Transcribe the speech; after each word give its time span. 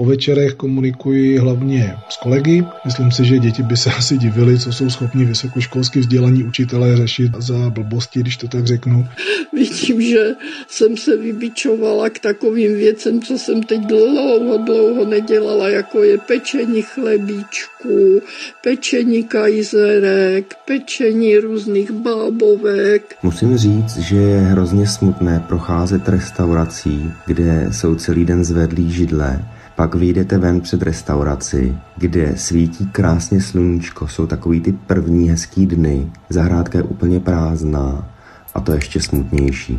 Po 0.00 0.06
večerech 0.06 0.54
komunikuji 0.54 1.38
hlavně 1.38 1.96
s 2.08 2.16
kolegy. 2.16 2.64
Myslím 2.84 3.10
si, 3.12 3.24
že 3.24 3.38
děti 3.38 3.62
by 3.62 3.76
se 3.76 3.90
asi 3.98 4.18
divili, 4.18 4.58
co 4.58 4.72
jsou 4.72 4.90
schopni 4.90 5.24
vysokoškolsky 5.24 6.00
vzdělaní 6.00 6.44
učitelé 6.44 6.96
řešit 6.96 7.32
za 7.38 7.70
blbosti, 7.70 8.20
když 8.20 8.36
to 8.36 8.48
tak 8.48 8.66
řeknu. 8.66 9.06
Vidím, 9.52 10.02
že 10.02 10.34
jsem 10.68 10.96
se 10.96 11.16
vybičovala 11.16 12.10
k 12.10 12.18
takovým 12.18 12.76
věcem, 12.76 13.22
co 13.22 13.38
jsem 13.38 13.62
teď 13.62 13.80
dlouho, 13.80 14.58
dlouho 14.64 15.04
nedělala, 15.04 15.68
jako 15.68 16.02
je 16.02 16.18
pečení 16.18 16.82
chlebíčků, 16.82 18.20
pečení 18.64 19.24
kajzerek, 19.24 20.54
pečení 20.66 21.38
různých 21.38 21.90
bábovek. 21.90 23.16
Musím 23.22 23.56
říct, 23.56 23.96
že 23.96 24.16
je 24.16 24.40
hrozně 24.40 24.86
smutné 24.86 25.44
procházet 25.48 26.08
restaurací, 26.08 27.12
kde 27.26 27.68
jsou 27.72 27.94
celý 27.94 28.24
den 28.24 28.44
zvedlí 28.44 28.92
židle 28.92 29.40
pak 29.80 29.94
vyjdete 29.94 30.38
ven 30.38 30.60
před 30.60 30.82
restauraci, 30.82 31.76
kde 31.96 32.36
svítí 32.36 32.86
krásně 32.86 33.40
sluníčko, 33.40 34.08
jsou 34.08 34.26
takový 34.26 34.60
ty 34.60 34.72
první 34.72 35.30
hezký 35.30 35.66
dny, 35.66 36.12
zahrádka 36.28 36.78
je 36.78 36.84
úplně 36.84 37.20
prázdná 37.20 38.10
a 38.54 38.60
to 38.60 38.72
ještě 38.72 39.00
smutnější. 39.00 39.78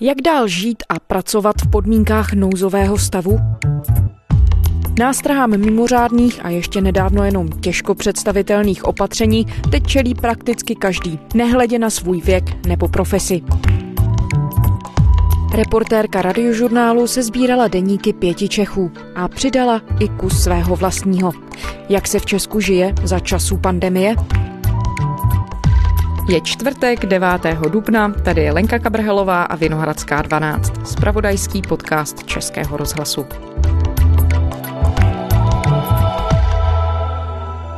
Jak 0.00 0.16
dál 0.24 0.48
žít 0.48 0.82
a 0.88 1.00
pracovat 1.00 1.56
v 1.64 1.70
podmínkách 1.70 2.32
nouzového 2.32 2.98
stavu? 2.98 3.38
Nástrahám 4.98 5.50
mimořádných 5.50 6.44
a 6.44 6.48
ještě 6.48 6.80
nedávno 6.80 7.24
jenom 7.24 7.48
těžko 7.48 7.94
představitelných 7.94 8.84
opatření 8.84 9.46
teď 9.70 9.86
čelí 9.86 10.14
prakticky 10.14 10.74
každý, 10.74 11.18
nehledě 11.34 11.78
na 11.78 11.90
svůj 11.90 12.20
věk 12.20 12.66
nebo 12.66 12.88
profesi. 12.88 13.42
Reportérka 15.54 16.22
radiožurnálu 16.22 17.06
se 17.06 17.22
sbírala 17.22 17.68
deníky 17.68 18.12
pěti 18.12 18.48
Čechů 18.48 18.92
a 19.14 19.28
přidala 19.28 19.82
i 20.00 20.08
kus 20.08 20.42
svého 20.42 20.76
vlastního. 20.76 21.32
Jak 21.88 22.08
se 22.08 22.18
v 22.18 22.26
Česku 22.26 22.60
žije 22.60 22.94
za 23.04 23.20
času 23.20 23.56
pandemie? 23.56 24.14
Je 26.28 26.40
čtvrtek 26.40 27.06
9. 27.06 27.28
dubna, 27.70 28.08
tady 28.08 28.42
je 28.42 28.52
Lenka 28.52 28.78
Kabrhelová 28.78 29.42
a 29.42 29.56
Vinohradská 29.56 30.22
12, 30.22 30.86
spravodajský 30.86 31.62
podcast 31.62 32.24
Českého 32.24 32.76
rozhlasu. 32.76 33.26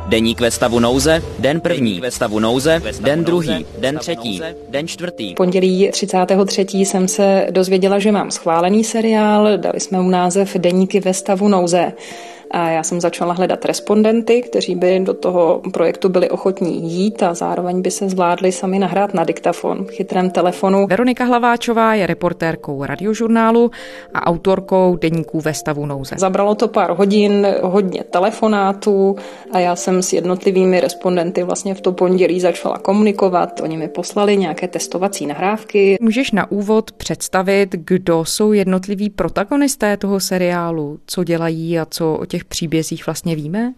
Deník 0.07 0.39
ve 0.39 0.51
stavu 0.51 0.79
nouze, 0.79 1.23
den 1.39 1.61
první 1.61 1.99
ve 1.99 2.11
stavu 2.11 2.39
nouze, 2.39 2.81
den 2.99 3.23
druhý, 3.23 3.65
den 3.79 3.97
třetí, 3.97 4.41
den 4.69 4.87
čtvrtý. 4.87 5.33
Pondělí 5.33 5.89
33. 5.91 6.65
jsem 6.71 7.07
se 7.07 7.47
dozvěděla, 7.51 7.99
že 7.99 8.11
mám 8.11 8.31
schválený 8.31 8.83
seriál, 8.83 9.57
dali 9.57 9.79
jsme 9.79 10.01
mu 10.01 10.09
název 10.09 10.57
Deníky 10.57 10.99
ve 10.99 11.13
stavu 11.13 11.47
nouze. 11.47 11.93
A 12.51 12.69
já 12.69 12.83
jsem 12.83 13.01
začala 13.01 13.33
hledat 13.33 13.65
respondenty, 13.65 14.41
kteří 14.41 14.75
by 14.75 14.99
do 14.99 15.13
toho 15.13 15.61
projektu 15.73 16.09
byli 16.09 16.29
ochotní 16.29 16.91
jít 16.91 17.23
a 17.23 17.33
zároveň 17.33 17.81
by 17.81 17.91
se 17.91 18.09
zvládli 18.09 18.51
sami 18.51 18.79
nahrát 18.79 19.13
na 19.13 19.23
diktafon 19.23 19.85
v 19.85 19.89
chytrém 19.89 20.29
telefonu. 20.29 20.87
Veronika 20.87 21.23
Hlaváčová 21.23 21.93
je 21.95 22.07
reportérkou 22.07 22.83
radiožurnálu 22.85 23.71
a 24.13 24.27
autorkou 24.27 24.95
deníků 24.95 25.41
ve 25.41 25.53
stavu 25.53 25.85
nouze. 25.85 26.15
Zabralo 26.17 26.55
to 26.55 26.67
pár 26.67 26.91
hodin, 26.91 27.47
hodně 27.61 28.03
telefonátů 28.03 29.15
a 29.51 29.59
já 29.59 29.75
jsem 29.75 30.01
s 30.01 30.13
jednotlivými 30.13 30.79
respondenty 30.79 31.43
vlastně 31.43 31.75
v 31.75 31.81
to 31.81 31.91
pondělí 31.91 32.39
začala 32.39 32.77
komunikovat. 32.77 33.59
Oni 33.63 33.77
mi 33.77 33.87
poslali 33.87 34.37
nějaké 34.37 34.67
testovací 34.67 35.25
nahrávky. 35.25 35.97
Můžeš 36.01 36.31
na 36.31 36.51
úvod 36.51 36.91
představit, 36.91 37.69
kdo 37.71 38.25
jsou 38.25 38.51
jednotliví 38.53 39.09
protagonisté 39.09 39.97
toho 39.97 40.19
seriálu, 40.19 40.99
co 41.05 41.23
dělají 41.23 41.79
a 41.79 41.85
co 41.85 42.13
o 42.13 42.25
těch 42.25 42.36
těch 42.37 42.45
příbězích 42.45 43.05
vlastně 43.05 43.35
víme? 43.35 43.73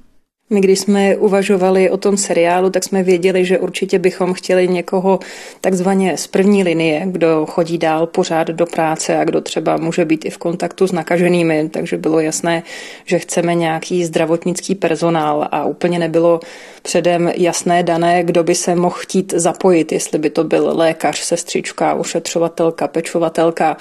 My, 0.49 0.61
když 0.61 0.79
jsme 0.79 1.15
uvažovali 1.15 1.89
o 1.89 1.97
tom 1.97 2.17
seriálu, 2.17 2.69
tak 2.69 2.83
jsme 2.83 3.03
věděli, 3.03 3.45
že 3.45 3.59
určitě 3.59 3.99
bychom 3.99 4.33
chtěli 4.33 4.67
někoho 4.67 5.19
takzvaně 5.61 6.17
z 6.17 6.27
první 6.27 6.63
linie, 6.63 7.03
kdo 7.05 7.45
chodí 7.45 7.77
dál 7.77 8.07
pořád 8.07 8.47
do 8.47 8.65
práce 8.65 9.17
a 9.17 9.23
kdo 9.23 9.41
třeba 9.41 9.77
může 9.77 10.05
být 10.05 10.25
i 10.25 10.29
v 10.29 10.37
kontaktu 10.37 10.87
s 10.87 10.91
nakaženými. 10.91 11.69
Takže 11.69 11.97
bylo 11.97 12.19
jasné, 12.19 12.63
že 13.05 13.19
chceme 13.19 13.55
nějaký 13.55 14.05
zdravotnický 14.05 14.75
personál 14.75 15.47
a 15.51 15.65
úplně 15.65 15.99
nebylo 15.99 16.39
předem 16.81 17.31
jasné 17.37 17.83
dané, 17.83 18.23
kdo 18.23 18.43
by 18.43 18.55
se 18.55 18.75
mohl 18.75 18.95
chtít 18.99 19.33
zapojit, 19.33 19.91
jestli 19.91 20.19
by 20.19 20.29
to 20.29 20.43
byl 20.43 20.71
lékař, 20.77 21.19
sestřička, 21.19 21.93
ošetřovatelka, 21.93 22.87
pečovatelka 22.87 23.77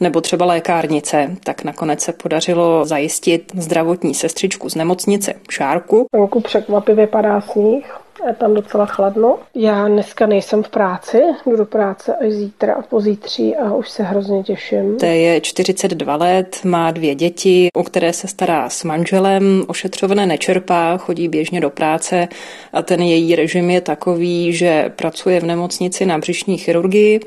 nebo 0.00 0.20
třeba 0.20 0.46
lékárnice. 0.46 1.36
Tak 1.44 1.64
nakonec 1.64 2.00
se 2.00 2.12
podařilo 2.12 2.84
zajistit 2.84 3.52
zdravotní 3.54 4.14
sestřičku 4.14 4.70
z 4.70 4.74
nemocnice 4.74 5.34
Šárku, 5.50 6.06
Venku 6.12 6.40
překvapivě 6.40 7.06
padá 7.06 7.40
sníh, 7.40 8.01
je 8.28 8.34
tam 8.34 8.54
docela 8.54 8.86
chladno. 8.86 9.38
Já 9.54 9.88
dneska 9.88 10.26
nejsem 10.26 10.62
v 10.62 10.68
práci, 10.68 11.22
jdu 11.46 11.56
do 11.56 11.64
práce 11.64 12.16
až 12.16 12.32
zítra 12.32 12.74
a 12.74 12.82
pozítří 12.82 13.56
a 13.56 13.74
už 13.74 13.90
se 13.90 14.02
hrozně 14.02 14.42
těším. 14.42 14.96
To 14.96 15.06
je 15.06 15.40
42 15.40 16.16
let, 16.16 16.60
má 16.64 16.90
dvě 16.90 17.14
děti, 17.14 17.68
o 17.74 17.84
které 17.84 18.12
se 18.12 18.28
stará 18.28 18.68
s 18.68 18.84
manželem, 18.84 19.64
ošetřované 19.66 20.26
nečerpá, 20.26 20.96
chodí 20.96 21.28
běžně 21.28 21.60
do 21.60 21.70
práce 21.70 22.28
a 22.72 22.82
ten 22.82 23.00
její 23.00 23.36
režim 23.36 23.70
je 23.70 23.80
takový, 23.80 24.52
že 24.52 24.92
pracuje 24.96 25.40
v 25.40 25.44
nemocnici 25.44 26.06
na 26.06 26.18
břišní 26.18 26.58
chirurgii, 26.58 27.20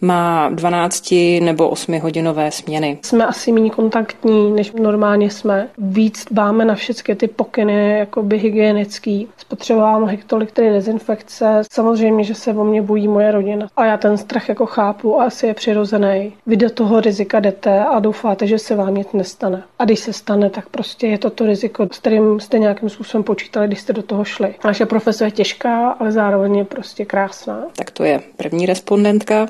má 0.00 0.48
12 0.48 1.14
nebo 1.40 1.68
8 1.68 2.00
hodinové 2.00 2.50
směny. 2.50 2.98
Jsme 3.02 3.26
asi 3.26 3.52
méně 3.52 3.70
kontaktní, 3.70 4.52
než 4.52 4.72
normálně 4.72 5.30
jsme. 5.30 5.68
Víc 5.78 6.24
dbáme 6.30 6.64
na 6.64 6.74
všechny 6.74 7.14
ty 7.14 7.28
pokyny, 7.28 7.98
jakoby 7.98 8.38
hygienický. 8.38 9.28
Spotřebovám 9.36 10.04
hektolitry 10.04 10.70
dezinfekce. 10.70 11.62
Samozřejmě, 11.72 12.24
že 12.24 12.34
se 12.34 12.52
o 12.52 12.64
mě 12.64 12.82
bojí 12.82 13.08
moje 13.08 13.32
rodina. 13.32 13.68
A 13.76 13.84
já 13.84 13.96
ten 13.96 14.16
strach 14.16 14.48
jako 14.48 14.66
chápu 14.66 15.20
a 15.20 15.24
asi 15.24 15.46
je 15.46 15.54
přirozený. 15.54 16.32
Vy 16.46 16.56
do 16.56 16.70
toho 16.70 17.00
rizika 17.00 17.40
jdete 17.40 17.84
a 17.84 17.98
doufáte, 17.98 18.46
že 18.46 18.58
se 18.58 18.74
vám 18.74 18.94
nic 18.94 19.12
nestane. 19.12 19.62
A 19.78 19.84
když 19.84 20.00
se 20.00 20.12
stane, 20.12 20.50
tak 20.50 20.68
prostě 20.68 21.06
je 21.06 21.18
to 21.18 21.30
to 21.30 21.46
riziko, 21.46 21.88
s 21.92 21.98
kterým 21.98 22.40
jste 22.40 22.58
nějakým 22.58 22.88
způsobem 22.88 23.24
počítali, 23.24 23.66
když 23.66 23.80
jste 23.80 23.92
do 23.92 24.02
toho 24.02 24.24
šli. 24.24 24.54
Naše 24.64 24.86
profese 24.86 25.24
je 25.24 25.30
těžká, 25.30 25.90
ale 25.90 26.12
zároveň 26.12 26.56
je 26.56 26.64
prostě 26.64 27.04
krásná. 27.04 27.64
Tak 27.76 27.90
to 27.90 28.04
je 28.04 28.20
první 28.36 28.66
respondentka. 28.66 29.46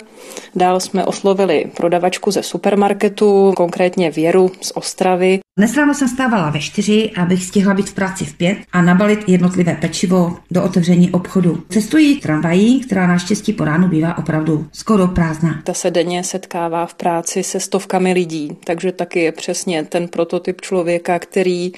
Dál 0.56 0.80
jsme 0.80 1.04
oslovili 1.04 1.70
prodavačku 1.76 2.30
ze 2.30 2.42
supermarketu, 2.42 3.52
konkrétně 3.56 4.10
Věru 4.10 4.50
z 4.60 4.72
Ostravy. 4.74 5.40
Dnes 5.58 5.76
ráno 5.76 5.94
jsem 5.94 6.08
stávala 6.08 6.50
ve 6.50 6.60
čtyři, 6.60 7.10
abych 7.16 7.44
stihla 7.44 7.74
být 7.74 7.90
v 7.90 7.94
práci 7.94 8.24
v 8.24 8.36
pět 8.36 8.58
a 8.72 8.82
nabalit 8.82 9.28
jednotlivé 9.28 9.74
pečivo 9.74 10.36
do 10.50 10.62
otevření 10.62 11.10
obchodu. 11.10 11.62
Cestují 11.68 12.20
tramvají, 12.20 12.80
která 12.80 13.06
naštěstí 13.06 13.52
po 13.52 13.64
ránu 13.64 13.88
bývá 13.88 14.18
opravdu 14.18 14.66
skoro 14.72 15.08
prázdná. 15.08 15.60
Ta 15.64 15.74
se 15.74 15.90
denně 15.90 16.24
setkává 16.24 16.86
v 16.86 16.94
práci 16.94 17.42
se 17.42 17.60
stovkami 17.60 18.12
lidí, 18.12 18.56
takže 18.64 18.92
taky 18.92 19.20
je 19.20 19.32
přesně 19.32 19.84
ten 19.84 20.08
prototyp 20.08 20.60
člověka, 20.60 21.18
který 21.18 21.72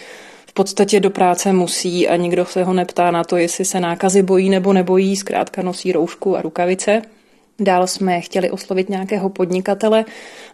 v 0.46 0.52
podstatě 0.54 1.00
do 1.00 1.10
práce 1.10 1.52
musí 1.52 2.08
a 2.08 2.16
nikdo 2.16 2.44
se 2.44 2.64
ho 2.64 2.72
neptá 2.72 3.10
na 3.10 3.24
to, 3.24 3.36
jestli 3.36 3.64
se 3.64 3.80
nákazy 3.80 4.22
bojí 4.22 4.50
nebo 4.50 4.72
nebojí, 4.72 5.16
zkrátka 5.16 5.62
nosí 5.62 5.92
roušku 5.92 6.36
a 6.36 6.42
rukavice. 6.42 7.02
Dál 7.64 7.86
jsme 7.86 8.20
chtěli 8.20 8.50
oslovit 8.50 8.88
nějakého 8.88 9.28
podnikatele. 9.28 10.04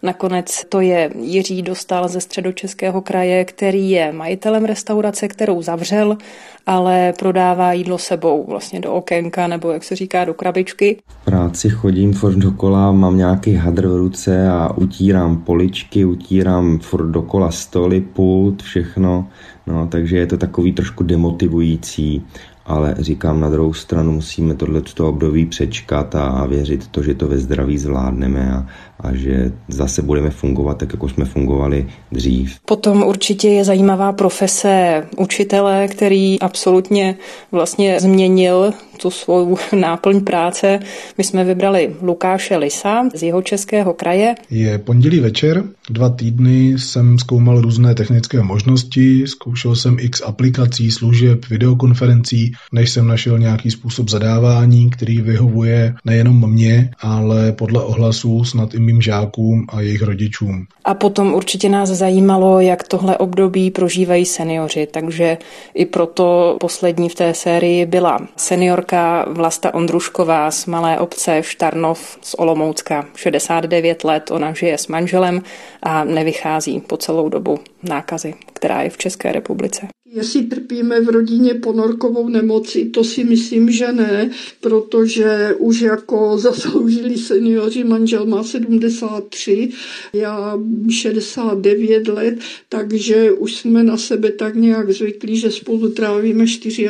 Nakonec 0.03 0.65
to 0.69 0.81
je 0.81 1.09
Jiří 1.21 1.61
Dostal 1.61 2.07
ze 2.07 2.21
středočeského 2.21 3.01
kraje, 3.01 3.45
který 3.45 3.89
je 3.89 4.11
majitelem 4.11 4.65
restaurace, 4.65 5.27
kterou 5.27 5.61
zavřel, 5.61 6.17
ale 6.65 7.13
prodává 7.19 7.73
jídlo 7.73 7.97
sebou 7.97 8.45
vlastně 8.47 8.79
do 8.79 8.93
okénka 8.93 9.47
nebo 9.47 9.71
jak 9.71 9.83
se 9.83 9.95
říká 9.95 10.25
do 10.25 10.33
krabičky. 10.33 10.97
V 11.21 11.25
práci 11.25 11.69
chodím 11.69 12.13
furt 12.13 12.35
dokola, 12.35 12.91
mám 12.91 13.17
nějaký 13.17 13.55
hadr 13.55 13.87
v 13.87 13.95
ruce 13.95 14.49
a 14.49 14.73
utírám 14.77 15.37
poličky, 15.37 16.05
utírám 16.05 16.79
furt 16.79 17.07
dokola 17.07 17.51
stoly, 17.51 18.01
pult, 18.01 18.63
všechno. 18.63 19.27
No, 19.67 19.87
takže 19.87 20.17
je 20.17 20.27
to 20.27 20.37
takový 20.37 20.73
trošku 20.73 21.03
demotivující 21.03 22.25
ale 22.69 22.95
říkám 22.99 23.39
na 23.39 23.49
druhou 23.49 23.73
stranu 23.73 24.11
musíme 24.11 24.55
tohle 24.55 24.81
období 25.01 25.45
přečkat 25.45 26.15
a 26.15 26.45
věřit 26.45 26.87
to, 26.87 27.03
že 27.03 27.13
to 27.13 27.27
ve 27.27 27.37
zdraví 27.37 27.77
zvládneme 27.77 28.51
a, 28.51 28.65
a 28.99 29.15
že 29.15 29.51
zase 29.67 30.01
budeme 30.01 30.29
fungovat 30.29 30.77
tak, 30.77 30.93
jako 30.93 31.09
jsme 31.09 31.25
fungovali 31.25 31.87
dřív. 32.11 32.59
Potom 32.65 33.03
určitě 33.03 33.49
je 33.49 33.63
zajímavá 33.63 34.13
profese 34.13 35.07
učitele, 35.17 35.87
který 35.87 36.39
absolutně 36.39 37.15
vlastně 37.51 37.99
změnil 37.99 38.73
tu 39.01 39.11
svou 39.11 39.57
náplň 39.75 40.23
práce. 40.23 40.79
My 41.17 41.23
jsme 41.23 41.43
vybrali 41.43 41.95
Lukáše 42.01 42.57
Lisa 42.57 43.09
z 43.13 43.23
jeho 43.23 43.41
českého 43.41 43.93
kraje. 43.93 44.35
Je 44.49 44.77
pondělí 44.77 45.19
večer, 45.19 45.63
dva 45.89 46.09
týdny 46.09 46.73
jsem 46.77 47.19
zkoumal 47.19 47.61
různé 47.61 47.95
technické 47.95 48.41
možnosti, 48.41 49.27
zkoušel 49.27 49.75
jsem 49.75 49.97
x 49.99 50.21
aplikací, 50.25 50.91
služeb, 50.91 51.45
videokonferencí, 51.49 52.51
než 52.71 52.89
jsem 52.89 53.07
našel 53.07 53.39
nějaký 53.39 53.71
způsob 53.71 54.09
zadávání, 54.09 54.89
který 54.89 55.21
vyhovuje 55.21 55.95
nejenom 56.05 56.51
mě, 56.51 56.91
ale 56.99 57.51
podle 57.51 57.83
ohlasů 57.83 58.43
snad 58.43 58.73
i 58.73 58.79
mým 58.79 59.01
žákům 59.01 59.65
a 59.69 59.81
jejich 59.81 60.01
rodičům. 60.01 60.65
A 60.85 60.93
potom 60.93 61.33
určitě 61.33 61.69
nás 61.69 61.89
zajímalo, 61.89 62.59
jak 62.59 62.83
tohle 62.87 63.17
období 63.17 63.71
prožívají 63.71 64.25
seniori, 64.25 64.87
takže 64.91 65.37
i 65.73 65.85
proto 65.85 66.57
poslední 66.59 67.09
v 67.09 67.15
té 67.15 67.33
sérii 67.33 67.85
byla 67.85 68.19
seniorka 68.35 68.88
Vlasta 69.27 69.73
Ondrušková 69.73 70.51
z 70.51 70.65
malé 70.65 70.99
obce 70.99 71.43
Štarnov 71.43 72.17
z 72.21 72.35
Olomoucka, 72.37 73.05
69 73.15 74.03
let, 74.03 74.31
ona 74.31 74.53
žije 74.53 74.77
s 74.77 74.87
manželem 74.87 75.43
a 75.83 76.03
nevychází 76.03 76.79
po 76.81 76.97
celou 76.97 77.29
dobu 77.29 77.59
nákazy, 77.83 78.33
která 78.53 78.81
je 78.81 78.89
v 78.89 78.97
České 78.97 79.31
republice. 79.31 79.87
Jestli 80.11 80.43
trpíme 80.43 81.01
v 81.01 81.09
rodině 81.09 81.53
ponorkovou 81.53 82.29
nemoci, 82.29 82.85
to 82.85 83.03
si 83.03 83.23
myslím, 83.23 83.71
že 83.71 83.91
ne, 83.91 84.31
protože 84.61 85.55
už 85.57 85.81
jako 85.81 86.37
zasloužili 86.37 87.17
seniori, 87.17 87.83
manžel 87.83 88.25
má 88.25 88.43
73, 88.43 89.69
já 90.13 90.59
69 90.89 92.07
let, 92.07 92.39
takže 92.69 93.31
už 93.31 93.55
jsme 93.55 93.83
na 93.83 93.97
sebe 93.97 94.31
tak 94.31 94.55
nějak 94.55 94.91
zvyklí, 94.91 95.37
že 95.37 95.51
spolu 95.51 95.89
trávíme 95.89 96.45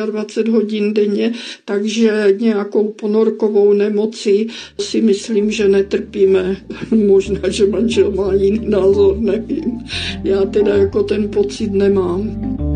24 0.06 0.52
hodin 0.52 0.94
denně, 0.94 1.34
takže 1.66 2.36
nějakou 2.40 2.88
ponorkovou 2.88 3.74
nemoci 3.74 4.48
si 4.80 5.02
myslím, 5.02 5.52
že 5.52 5.68
netrpíme. 5.68 6.58
Možná, 7.08 7.40
že 7.50 7.66
manžel 7.66 8.12
má 8.12 8.34
jiný 8.34 8.70
názor, 8.70 9.18
nevím. 9.20 9.80
Já 10.24 10.46
teda 10.46 10.76
jako 10.76 11.04
ten 11.04 11.30
pocit 11.30 11.74
nemám. 11.74 12.69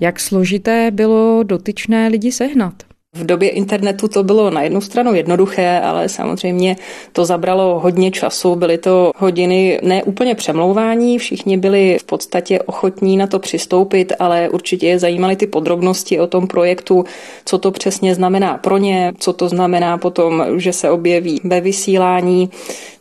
Jak 0.00 0.20
složité 0.20 0.90
bylo 0.90 1.42
dotyčné 1.42 2.08
lidi 2.08 2.32
sehnat? 2.32 2.74
V 3.14 3.26
době 3.26 3.48
internetu 3.48 4.08
to 4.08 4.22
bylo 4.22 4.50
na 4.50 4.62
jednu 4.62 4.80
stranu 4.80 5.14
jednoduché, 5.14 5.80
ale 5.80 6.08
samozřejmě 6.08 6.76
to 7.12 7.24
zabralo 7.24 7.80
hodně 7.80 8.10
času. 8.10 8.54
Byly 8.54 8.78
to 8.78 9.12
hodiny 9.16 9.80
ne 9.82 10.02
úplně 10.02 10.34
přemlouvání, 10.34 11.18
všichni 11.18 11.56
byli 11.56 11.98
v 12.00 12.04
podstatě 12.04 12.60
ochotní 12.62 13.16
na 13.16 13.26
to 13.26 13.38
přistoupit, 13.38 14.12
ale 14.18 14.48
určitě 14.48 14.86
je 14.86 14.98
zajímaly 14.98 15.36
ty 15.36 15.46
podrobnosti 15.46 16.20
o 16.20 16.26
tom 16.26 16.46
projektu, 16.46 17.04
co 17.44 17.58
to 17.58 17.70
přesně 17.70 18.14
znamená 18.14 18.58
pro 18.58 18.78
ně, 18.78 19.12
co 19.18 19.32
to 19.32 19.48
znamená 19.48 19.98
potom, 19.98 20.44
že 20.56 20.72
se 20.72 20.90
objeví 20.90 21.40
ve 21.44 21.60
vysílání. 21.60 22.50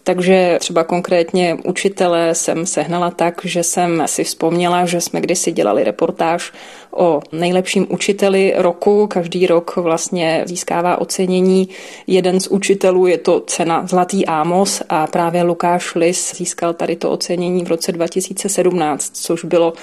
Takže 0.09 0.57
třeba 0.59 0.83
konkrétně 0.83 1.57
učitele 1.63 2.35
jsem 2.35 2.65
sehnala 2.65 3.11
tak, 3.11 3.41
že 3.43 3.63
jsem 3.63 4.03
si 4.05 4.23
vzpomněla, 4.23 4.85
že 4.85 5.01
jsme 5.01 5.21
kdysi 5.21 5.51
dělali 5.51 5.83
reportáž 5.83 6.53
o 6.91 7.21
nejlepším 7.31 7.87
učiteli 7.89 8.53
roku. 8.57 9.07
Každý 9.07 9.47
rok 9.47 9.75
vlastně 9.75 10.43
získává 10.45 11.01
ocenění. 11.01 11.69
Jeden 12.07 12.39
z 12.39 12.47
učitelů 12.47 13.07
je 13.07 13.17
to 13.17 13.39
cena 13.39 13.87
Zlatý 13.87 14.25
Ámos 14.25 14.81
a 14.89 15.07
právě 15.07 15.43
Lukáš 15.43 15.95
Lis 15.95 16.35
získal 16.35 16.73
tady 16.73 16.95
to 16.95 17.11
ocenění 17.11 17.65
v 17.65 17.67
roce 17.67 17.91
2017, 17.91 19.11
což 19.13 19.45
bylo 19.45 19.73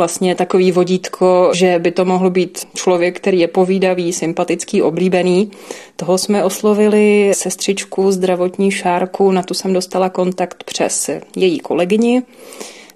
vlastně 0.00 0.34
takový 0.34 0.72
vodítko, 0.72 1.50
že 1.54 1.78
by 1.78 1.90
to 1.90 2.04
mohl 2.04 2.30
být 2.30 2.66
člověk, 2.74 3.16
který 3.16 3.40
je 3.40 3.48
povídavý, 3.48 4.12
sympatický, 4.12 4.82
oblíbený. 4.82 5.50
Toho 5.96 6.18
jsme 6.18 6.44
oslovili 6.44 7.32
sestřičku 7.34 8.12
zdravotní 8.12 8.70
šárku, 8.70 9.30
na 9.30 9.42
tu 9.42 9.54
jsem 9.54 9.72
dostala 9.72 10.08
kontakt 10.08 10.64
přes 10.64 11.10
její 11.36 11.58
kolegyni. 11.58 12.22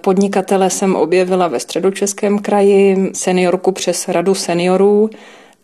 Podnikatele 0.01 0.71
jsem 0.71 0.97
objevila 0.97 1.49
ve 1.49 1.61
středočeském 1.61 2.39
kraji, 2.39 3.11
seniorku 3.13 3.73
přes 3.73 4.09
radu 4.09 4.35
seniorů 4.35 5.11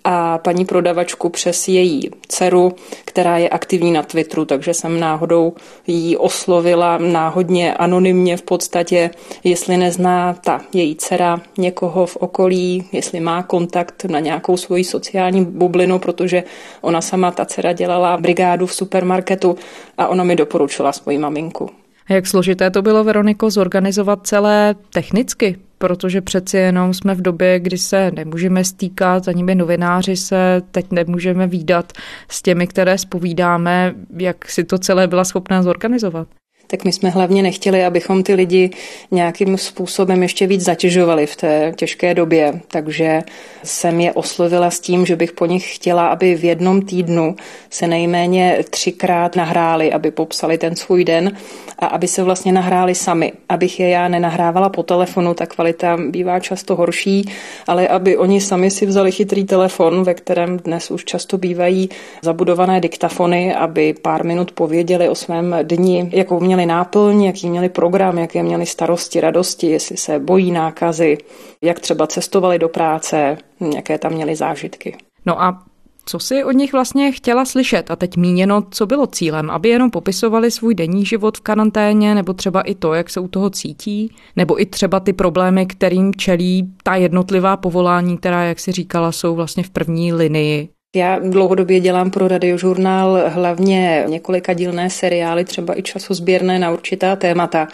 a 0.05 0.39
paní 0.39 0.65
prodavačku 0.65 1.29
přes 1.29 1.69
její 1.69 2.11
dceru, 2.29 2.73
která 3.05 3.39
je 3.39 3.49
aktivní 3.49 3.93
na 3.93 4.03
Twitteru, 4.03 4.45
takže 4.45 4.75
jsem 4.75 5.01
náhodou 5.01 5.53
jí 5.87 6.17
oslovila 6.17 6.99
náhodně, 6.99 7.75
anonymně 7.75 8.37
v 8.37 8.43
podstatě, 8.43 9.11
jestli 9.45 9.77
nezná 9.77 10.35
ta 10.35 10.61
její 10.75 10.97
dcera 10.97 11.41
někoho 11.59 12.07
v 12.07 12.17
okolí, 12.17 12.85
jestli 12.93 13.21
má 13.21 13.43
kontakt 13.43 14.05
na 14.05 14.21
nějakou 14.21 14.57
svoji 14.57 14.85
sociální 14.85 15.45
bublinu, 15.45 15.99
protože 15.99 16.43
ona 16.81 17.01
sama, 17.01 17.31
ta 17.31 17.45
dcera, 17.45 17.73
dělala 17.73 18.17
brigádu 18.17 18.67
v 18.67 18.75
supermarketu 18.75 19.57
a 19.99 20.09
ona 20.09 20.25
mi 20.25 20.37
doporučila 20.37 20.93
svoji 20.93 21.19
maminku. 21.19 21.71
Jak 22.09 22.27
složité 22.27 22.71
to 22.71 22.83
bylo, 22.83 23.05
Veroniko, 23.05 23.51
zorganizovat 23.51 24.27
celé 24.27 24.75
technicky? 24.93 25.57
Protože 25.83 26.21
přeci 26.21 26.57
jenom 26.57 26.95
jsme 26.95 27.15
v 27.15 27.23
době, 27.23 27.61
kdy 27.61 27.79
se 27.79 28.11
nemůžeme 28.11 28.65
stýkat, 28.65 29.29
ani 29.29 29.43
my 29.43 29.55
novináři 29.55 30.17
se 30.17 30.63
teď 30.71 30.87
nemůžeme 30.91 31.47
výdat 31.47 31.93
s 32.29 32.43
těmi, 32.43 32.67
které 32.67 32.99
spovídáme, 32.99 33.95
jak 34.19 34.49
si 34.49 34.65
to 34.65 34.79
celé 34.79 35.07
byla 35.07 35.25
schopná 35.25 35.63
zorganizovat 35.63 36.29
tak 36.71 36.85
my 36.85 36.93
jsme 36.93 37.11
hlavně 37.11 37.43
nechtěli, 37.43 37.85
abychom 37.85 38.23
ty 38.23 38.35
lidi 38.35 38.71
nějakým 39.11 39.59
způsobem 39.59 40.23
ještě 40.23 40.47
víc 40.47 40.65
zatěžovali 40.65 41.27
v 41.27 41.37
té 41.37 41.73
těžké 41.77 42.15
době. 42.15 42.61
Takže 42.69 43.23
jsem 43.63 44.01
je 44.01 44.13
oslovila 44.13 44.71
s 44.71 44.81
tím, 44.81 45.07
že 45.07 45.17
bych 45.17 45.33
po 45.33 45.47
nich 45.47 45.75
chtěla, 45.75 46.09
aby 46.09 46.35
v 46.35 46.45
jednom 46.45 46.83
týdnu 46.83 47.37
se 47.71 47.87
nejméně 47.87 48.59
třikrát 48.71 49.37
nahráli, 49.37 49.93
aby 49.93 50.11
popsali 50.11 50.59
ten 50.59 50.77
svůj 50.77 51.05
den 51.05 51.37
a 51.79 51.87
aby 51.87 52.09
se 52.09 52.23
vlastně 52.23 52.53
nahráli 52.53 52.95
sami. 52.95 53.33
Abych 53.49 53.81
je 53.81 53.89
já 53.89 54.09
nenahrávala 54.09 54.69
po 54.69 54.83
telefonu, 54.83 55.35
ta 55.35 55.47
kvalita 55.47 55.97
bývá 56.09 56.41
často 56.41 56.77
horší, 56.77 57.33
ale 57.67 57.89
aby 57.89 58.17
oni 58.17 58.41
sami 58.41 58.71
si 58.71 58.87
vzali 58.87 59.13
chytrý 59.13 59.45
telefon, 59.45 60.05
ve 60.05 60.15
kterém 60.15 60.57
dnes 60.57 60.91
už 60.91 61.05
často 61.05 61.39
bývají 61.39 61.89
zabudované 62.23 62.81
diktafony, 62.81 63.55
aby 63.55 63.95
pár 64.03 64.25
minut 64.25 64.53
pověděli 64.53 65.09
o 65.09 65.15
svém 65.15 65.57
dni, 65.63 66.11
jakou 66.13 66.41
měli 66.41 66.60
náplň, 66.67 67.23
jaký 67.23 67.51
měli 67.51 67.69
program, 67.69 68.19
jaké 68.19 68.43
měli 68.43 68.67
starosti, 68.67 69.21
radosti, 69.21 69.67
jestli 69.67 69.97
se 69.97 70.19
bojí 70.19 70.51
nákazy, 70.51 71.19
jak 71.65 71.81
třeba 71.81 72.07
cestovali 72.07 72.59
do 72.59 72.69
práce, 72.69 73.39
jaké 73.75 73.99
tam 73.99 74.13
měli 74.13 74.37
zážitky. 74.37 74.97
No 75.27 75.43
a 75.43 75.63
co 76.07 76.19
si 76.19 76.45
od 76.45 76.53
nich 76.53 76.73
vlastně 76.73 77.13
chtěla 77.13 77.45
slyšet? 77.45 77.91
A 77.91 77.97
teď 77.97 78.17
míněno, 78.17 78.63
co 78.71 78.87
bylo 78.87 79.07
cílem? 79.07 79.51
Aby 79.51 79.69
jenom 79.69 79.91
popisovali 79.91 80.51
svůj 80.51 80.75
denní 80.75 81.05
život 81.05 81.39
v 81.39 81.41
karanténě, 81.41 82.15
nebo 82.15 82.33
třeba 82.33 82.61
i 82.61 82.75
to, 82.75 82.95
jak 82.95 83.11
se 83.11 83.21
u 83.21 83.29
toho 83.29 83.51
cítí? 83.51 84.15
Nebo 84.37 84.61
i 84.61 84.67
třeba 84.67 85.01
ty 85.01 85.13
problémy, 85.13 85.67
kterým 85.67 86.15
čelí 86.15 86.75
ta 86.83 86.95
jednotlivá 86.95 87.57
povolání, 87.57 88.19
která, 88.19 88.45
jak 88.45 88.61
si 88.61 88.73
říkala, 88.73 89.13
jsou 89.13 89.35
vlastně 89.35 89.63
v 89.63 89.71
první 89.71 90.13
linii 90.13 90.69
já 90.97 91.19
dlouhodobě 91.19 91.81
dělám 91.81 92.11
pro 92.11 92.29
radiožurnál 92.29 93.23
hlavně 93.27 94.05
několika 94.09 94.53
dílné 94.53 94.91
seriály, 94.91 95.45
třeba 95.45 95.79
i 95.79 95.83
časozběrné 95.83 96.59
na 96.59 96.71
určitá 96.71 97.17
témata. 97.17 97.69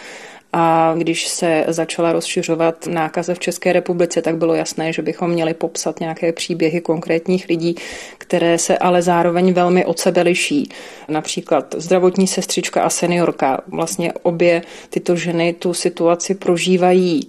A 0.53 0.93
když 0.97 1.27
se 1.27 1.65
začala 1.67 2.11
rozšiřovat 2.11 2.87
nákaze 2.87 3.33
v 3.33 3.39
České 3.39 3.73
republice, 3.73 4.21
tak 4.21 4.37
bylo 4.37 4.53
jasné, 4.53 4.93
že 4.93 5.01
bychom 5.01 5.31
měli 5.31 5.53
popsat 5.53 5.99
nějaké 5.99 6.33
příběhy 6.33 6.81
konkrétních 6.81 7.47
lidí, 7.49 7.75
které 8.17 8.57
se 8.57 8.77
ale 8.77 9.01
zároveň 9.01 9.53
velmi 9.53 9.85
od 9.85 9.99
sebe 9.99 10.21
liší. 10.21 10.69
Například 11.09 11.75
zdravotní 11.77 12.27
sestřička 12.27 12.83
a 12.83 12.89
seniorka. 12.89 13.61
Vlastně 13.67 14.13
obě 14.13 14.61
tyto 14.89 15.15
ženy 15.15 15.53
tu 15.53 15.73
situaci 15.73 16.35
prožívají 16.35 17.27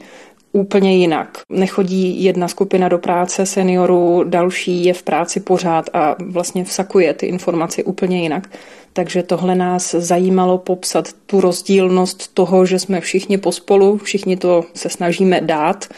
úplně 0.52 0.96
jinak. 0.96 1.38
Nechodí 1.50 2.24
jedna 2.24 2.48
skupina 2.48 2.88
do 2.88 2.98
práce 2.98 3.46
seniorů, 3.46 4.24
další 4.24 4.84
je 4.84 4.94
v 4.94 5.02
práci 5.02 5.40
pořád 5.40 5.90
a 5.92 6.16
vlastně 6.24 6.64
vsakuje 6.64 7.14
ty 7.14 7.26
informace 7.26 7.82
úplně 7.82 8.22
jinak. 8.22 8.50
Takže 8.92 9.22
tohle 9.22 9.54
nás 9.54 9.94
zajímalo 9.94 10.58
popsat 10.58 11.12
tu 11.26 11.40
rozdílnost 11.40 12.34
toho, 12.34 12.66
že 12.66 12.78
jsme 12.78 13.00
všichni 13.00 13.38
pospolu, 13.38 13.96
všichni 13.96 14.36
to 14.36 14.64
se 14.74 14.88
snažíme 14.88 15.40
dát 15.40 15.88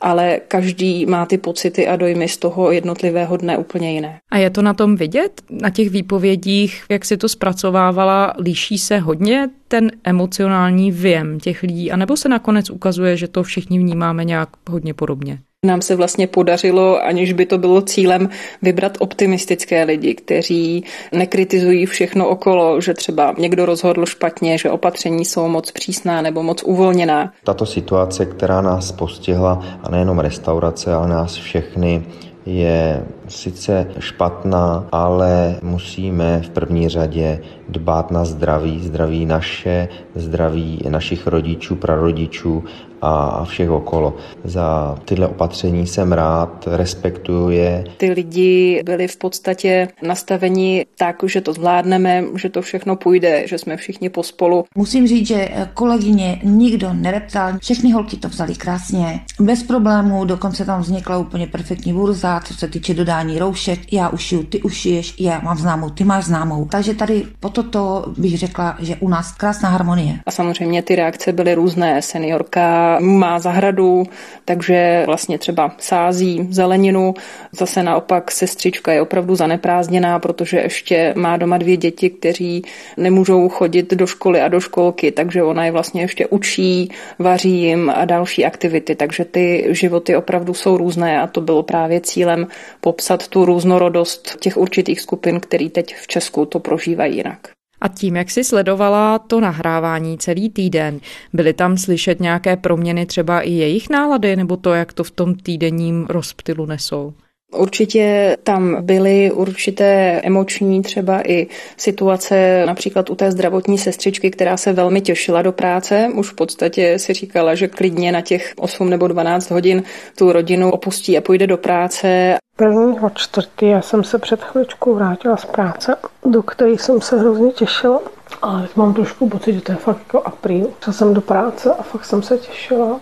ale 0.00 0.40
každý 0.48 1.06
má 1.06 1.26
ty 1.26 1.38
pocity 1.38 1.88
a 1.88 1.96
dojmy 1.96 2.28
z 2.28 2.36
toho 2.36 2.70
jednotlivého 2.70 3.36
dne 3.36 3.58
úplně 3.58 3.92
jiné. 3.92 4.18
A 4.30 4.38
je 4.38 4.50
to 4.50 4.62
na 4.62 4.74
tom 4.74 4.96
vidět? 4.96 5.42
Na 5.50 5.70
těch 5.70 5.90
výpovědích, 5.90 6.84
jak 6.88 7.04
si 7.04 7.16
to 7.16 7.28
zpracovávala, 7.28 8.34
líší 8.40 8.78
se 8.78 8.98
hodně 8.98 9.48
ten 9.68 9.90
emocionální 10.04 10.92
věm 10.92 11.40
těch 11.40 11.62
lidí, 11.62 11.92
anebo 11.92 12.16
se 12.16 12.28
nakonec 12.28 12.70
ukazuje, 12.70 13.16
že 13.16 13.28
to 13.28 13.42
všichni 13.42 13.78
vnímáme 13.78 14.24
nějak 14.24 14.48
hodně 14.70 14.94
podobně? 14.94 15.38
Nám 15.66 15.82
se 15.82 15.96
vlastně 15.96 16.26
podařilo, 16.26 17.04
aniž 17.04 17.32
by 17.32 17.46
to 17.46 17.58
bylo 17.58 17.82
cílem, 17.82 18.28
vybrat 18.62 18.92
optimistické 18.98 19.84
lidi, 19.84 20.14
kteří 20.14 20.84
nekritizují 21.12 21.86
všechno 21.86 22.28
okolo, 22.28 22.80
že 22.80 22.94
třeba 22.94 23.34
někdo 23.38 23.66
rozhodl 23.66 24.06
špatně, 24.06 24.58
že 24.58 24.70
opatření 24.70 25.24
jsou 25.24 25.48
moc 25.48 25.70
přísná 25.70 26.22
nebo 26.22 26.42
moc 26.42 26.62
uvolněná. 26.62 27.32
Tato 27.44 27.66
situace, 27.66 28.26
která 28.26 28.60
nás 28.60 28.92
postihla, 28.92 29.64
a 29.82 29.90
nejenom 29.90 30.18
restaurace, 30.18 30.94
ale 30.94 31.08
nás 31.08 31.34
všechny, 31.34 32.06
je 32.46 33.04
sice 33.30 33.86
špatná, 33.98 34.88
ale 34.92 35.56
musíme 35.62 36.40
v 36.44 36.50
první 36.50 36.88
řadě 36.88 37.40
dbát 37.68 38.10
na 38.10 38.24
zdraví, 38.24 38.80
zdraví 38.82 39.26
naše, 39.26 39.88
zdraví 40.14 40.80
našich 40.88 41.26
rodičů, 41.26 41.76
prarodičů 41.76 42.64
a 43.02 43.44
všech 43.44 43.70
okolo. 43.70 44.16
Za 44.44 44.98
tyhle 45.04 45.26
opatření 45.28 45.86
jsem 45.86 46.12
rád, 46.12 46.68
respektuju 46.72 47.50
je. 47.50 47.84
Ty 47.96 48.10
lidi 48.10 48.82
byli 48.84 49.08
v 49.08 49.16
podstatě 49.16 49.88
nastaveni 50.02 50.86
tak, 50.98 51.16
že 51.26 51.40
to 51.40 51.52
zvládneme, 51.52 52.24
že 52.36 52.48
to 52.48 52.62
všechno 52.62 52.96
půjde, 52.96 53.46
že 53.46 53.58
jsme 53.58 53.76
všichni 53.76 54.08
pospolu. 54.08 54.64
Musím 54.74 55.06
říct, 55.06 55.26
že 55.26 55.48
kolegyně 55.74 56.40
nikdo 56.44 56.92
nereptal, 56.92 57.52
všechny 57.60 57.90
holky 57.90 58.16
to 58.16 58.28
vzali 58.28 58.54
krásně, 58.54 59.20
bez 59.40 59.62
problémů, 59.62 60.24
dokonce 60.24 60.64
tam 60.64 60.80
vznikla 60.80 61.18
úplně 61.18 61.46
perfektní 61.46 61.92
burza, 61.92 62.40
co 62.44 62.54
se 62.54 62.68
týče 62.68 62.94
dodání 62.94 63.19
roušek, 63.28 63.92
já 63.92 64.08
ušiju, 64.08 64.42
ty 64.42 64.62
ušiješ, 64.62 65.14
já 65.18 65.40
mám 65.40 65.58
známou, 65.58 65.90
ty 65.90 66.04
máš 66.04 66.24
známou. 66.24 66.64
Takže 66.64 66.94
tady 66.94 67.26
po 67.40 67.48
toto 67.48 68.04
bych 68.16 68.38
řekla, 68.38 68.76
že 68.78 68.96
u 69.00 69.08
nás 69.08 69.32
krásná 69.32 69.68
harmonie. 69.68 70.20
A 70.26 70.30
samozřejmě 70.30 70.82
ty 70.82 70.96
reakce 70.96 71.32
byly 71.32 71.54
různé. 71.54 72.02
Seniorka 72.02 72.98
má 73.00 73.38
zahradu, 73.38 74.04
takže 74.44 75.02
vlastně 75.06 75.38
třeba 75.38 75.72
sází 75.78 76.48
zeleninu. 76.50 77.14
Zase 77.52 77.82
naopak 77.82 78.30
sestřička 78.30 78.92
je 78.92 79.02
opravdu 79.02 79.34
zaneprázdněná, 79.34 80.18
protože 80.18 80.56
ještě 80.56 81.14
má 81.16 81.36
doma 81.36 81.58
dvě 81.58 81.76
děti, 81.76 82.10
kteří 82.10 82.62
nemůžou 82.96 83.48
chodit 83.48 83.94
do 83.94 84.06
školy 84.06 84.40
a 84.40 84.48
do 84.48 84.60
školky, 84.60 85.12
takže 85.12 85.42
ona 85.42 85.64
je 85.64 85.72
vlastně 85.72 86.00
ještě 86.02 86.26
učí, 86.26 86.90
vaří 87.18 87.62
jim 87.62 87.90
a 87.90 88.04
další 88.04 88.44
aktivity. 88.44 88.94
Takže 88.94 89.24
ty 89.24 89.66
životy 89.70 90.16
opravdu 90.16 90.54
jsou 90.54 90.76
různé 90.76 91.20
a 91.20 91.26
to 91.26 91.40
bylo 91.40 91.62
právě 91.62 92.00
cílem 92.00 92.46
popsat 92.80 93.09
tu 93.16 93.44
různorodost 93.44 94.36
těch 94.40 94.56
určitých 94.56 95.00
skupin, 95.00 95.40
který 95.40 95.70
teď 95.70 95.96
v 95.96 96.06
Česku 96.06 96.44
to 96.44 96.60
prožívají 96.60 97.16
jinak. 97.16 97.38
A 97.80 97.88
tím, 97.88 98.16
jak 98.16 98.30
si 98.30 98.44
sledovala 98.44 99.18
to 99.18 99.40
nahrávání 99.40 100.18
celý 100.18 100.50
týden, 100.50 101.00
byly 101.32 101.52
tam 101.52 101.76
slyšet 101.76 102.20
nějaké 102.20 102.56
proměny 102.56 103.06
třeba 103.06 103.40
i 103.40 103.50
jejich 103.50 103.90
nálady, 103.90 104.36
nebo 104.36 104.56
to, 104.56 104.74
jak 104.74 104.92
to 104.92 105.04
v 105.04 105.10
tom 105.10 105.34
týdenním 105.34 106.06
rozptylu 106.08 106.66
nesou? 106.66 107.14
Určitě 107.56 108.36
tam 108.42 108.76
byly 108.80 109.32
určité 109.32 110.20
emoční 110.24 110.82
třeba 110.82 111.28
i 111.30 111.46
situace, 111.76 112.62
například 112.66 113.10
u 113.10 113.14
té 113.14 113.32
zdravotní 113.32 113.78
sestřičky, 113.78 114.30
která 114.30 114.56
se 114.56 114.72
velmi 114.72 115.00
těšila 115.00 115.42
do 115.42 115.52
práce. 115.52 116.08
Už 116.14 116.30
v 116.30 116.34
podstatě 116.34 116.98
si 116.98 117.12
říkala, 117.12 117.54
že 117.54 117.68
klidně 117.68 118.12
na 118.12 118.20
těch 118.20 118.52
8 118.58 118.90
nebo 118.90 119.08
12 119.08 119.50
hodin 119.50 119.82
tu 120.18 120.32
rodinu 120.32 120.70
opustí 120.70 121.18
a 121.18 121.20
půjde 121.20 121.46
do 121.46 121.56
práce. 121.56 122.36
Prvního 122.56 123.10
čtvrtý 123.10 123.66
já 123.68 123.82
jsem 123.82 124.04
se 124.04 124.18
před 124.18 124.44
chvíličkou 124.44 124.94
vrátila 124.94 125.36
z 125.36 125.44
práce, 125.44 125.96
do 126.26 126.42
které 126.42 126.70
jsem 126.72 127.00
se 127.00 127.18
hrozně 127.18 127.52
těšila. 127.52 128.00
Ale 128.42 128.62
teď 128.62 128.76
mám 128.76 128.94
trošku 128.94 129.28
pocit, 129.28 129.52
že 129.52 129.60
to 129.60 129.72
je 129.72 129.76
fakt 129.76 129.98
jako 129.98 130.22
apríl. 130.22 130.66
Šla 130.84 130.92
jsem 130.92 131.14
do 131.14 131.20
práce 131.20 131.74
a 131.78 131.82
fakt 131.82 132.04
jsem 132.04 132.22
se 132.22 132.38
těšila, 132.38 133.00